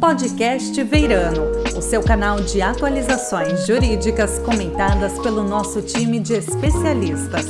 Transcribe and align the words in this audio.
Podcast 0.00 0.80
Veirano, 0.84 1.42
o 1.76 1.82
seu 1.82 2.00
canal 2.00 2.40
de 2.40 2.62
atualizações 2.62 3.66
jurídicas 3.66 4.38
comentadas 4.38 5.18
pelo 5.18 5.42
nosso 5.42 5.82
time 5.82 6.20
de 6.20 6.34
especialistas. 6.34 7.46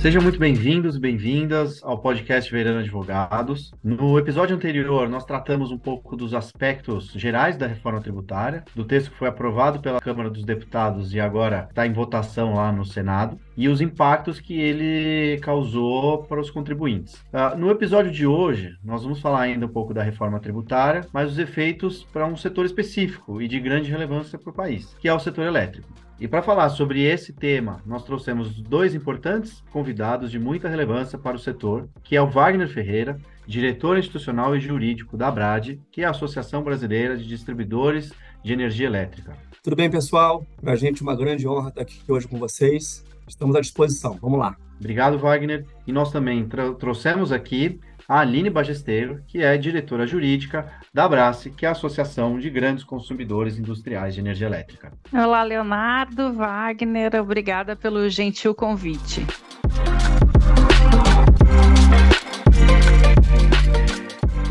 Sejam 0.00 0.22
muito 0.22 0.38
bem-vindos 0.38 0.96
e 0.96 0.98
bem-vindas 0.98 1.82
ao 1.82 1.98
podcast 1.98 2.50
Veirano 2.50 2.78
Advogados. 2.78 3.70
No 3.84 4.18
episódio 4.18 4.56
anterior, 4.56 5.06
nós 5.10 5.26
tratamos 5.26 5.70
um 5.70 5.76
pouco 5.76 6.16
dos 6.16 6.32
aspectos 6.32 7.12
gerais 7.12 7.58
da 7.58 7.66
reforma 7.66 8.00
tributária, 8.00 8.64
do 8.74 8.82
texto 8.82 9.10
que 9.10 9.18
foi 9.18 9.28
aprovado 9.28 9.78
pela 9.78 10.00
Câmara 10.00 10.30
dos 10.30 10.42
Deputados 10.42 11.12
e 11.12 11.20
agora 11.20 11.66
está 11.68 11.86
em 11.86 11.92
votação 11.92 12.54
lá 12.54 12.72
no 12.72 12.82
Senado, 12.82 13.38
e 13.54 13.68
os 13.68 13.82
impactos 13.82 14.40
que 14.40 14.58
ele 14.58 15.38
causou 15.42 16.22
para 16.22 16.40
os 16.40 16.50
contribuintes. 16.50 17.16
Uh, 17.30 17.58
no 17.58 17.70
episódio 17.70 18.10
de 18.10 18.26
hoje, 18.26 18.78
nós 18.82 19.02
vamos 19.02 19.20
falar 19.20 19.42
ainda 19.42 19.66
um 19.66 19.70
pouco 19.70 19.92
da 19.92 20.02
reforma 20.02 20.40
tributária, 20.40 21.06
mas 21.12 21.30
os 21.30 21.38
efeitos 21.38 22.04
para 22.10 22.26
um 22.26 22.38
setor 22.38 22.64
específico 22.64 23.42
e 23.42 23.46
de 23.46 23.60
grande 23.60 23.90
relevância 23.90 24.38
para 24.38 24.50
o 24.50 24.54
país, 24.54 24.96
que 24.98 25.08
é 25.08 25.12
o 25.12 25.20
setor 25.20 25.44
elétrico. 25.44 25.86
E 26.20 26.28
para 26.28 26.42
falar 26.42 26.68
sobre 26.68 27.02
esse 27.02 27.32
tema, 27.32 27.80
nós 27.86 28.04
trouxemos 28.04 28.60
dois 28.60 28.94
importantes 28.94 29.64
convidados 29.72 30.30
de 30.30 30.38
muita 30.38 30.68
relevância 30.68 31.18
para 31.18 31.34
o 31.34 31.38
setor, 31.38 31.88
que 32.04 32.14
é 32.14 32.20
o 32.20 32.28
Wagner 32.28 32.68
Ferreira, 32.68 33.18
diretor 33.46 33.96
institucional 33.96 34.54
e 34.54 34.60
jurídico 34.60 35.16
da 35.16 35.28
ABRAD, 35.28 35.80
que 35.90 36.02
é 36.02 36.04
a 36.04 36.10
Associação 36.10 36.62
Brasileira 36.62 37.16
de 37.16 37.26
Distribuidores 37.26 38.12
de 38.44 38.52
Energia 38.52 38.86
Elétrica. 38.86 39.32
Tudo 39.62 39.76
bem, 39.76 39.90
pessoal? 39.90 40.46
Para 40.60 40.72
a 40.72 40.76
gente 40.76 41.00
uma 41.00 41.16
grande 41.16 41.48
honra 41.48 41.70
estar 41.70 41.80
aqui 41.80 42.00
hoje 42.06 42.28
com 42.28 42.38
vocês. 42.38 43.02
Estamos 43.26 43.56
à 43.56 43.60
disposição. 43.62 44.18
Vamos 44.20 44.38
lá. 44.38 44.54
Obrigado, 44.78 45.18
Wagner. 45.18 45.64
E 45.86 45.92
nós 45.92 46.12
também 46.12 46.46
trouxemos 46.78 47.32
aqui 47.32 47.80
a 48.10 48.18
Aline 48.18 48.50
Bagesteiro, 48.50 49.22
que 49.24 49.40
é 49.40 49.56
diretora 49.56 50.04
jurídica 50.04 50.68
da 50.92 51.04
Abrace, 51.04 51.48
que 51.48 51.64
é 51.64 51.68
a 51.68 51.72
Associação 51.72 52.40
de 52.40 52.50
Grandes 52.50 52.82
Consumidores 52.82 53.56
Industriais 53.56 54.14
de 54.14 54.20
Energia 54.20 54.48
Elétrica. 54.48 54.92
Olá, 55.12 55.44
Leonardo, 55.44 56.32
Wagner, 56.32 57.14
obrigada 57.14 57.76
pelo 57.76 58.08
gentil 58.08 58.52
convite. 58.52 59.24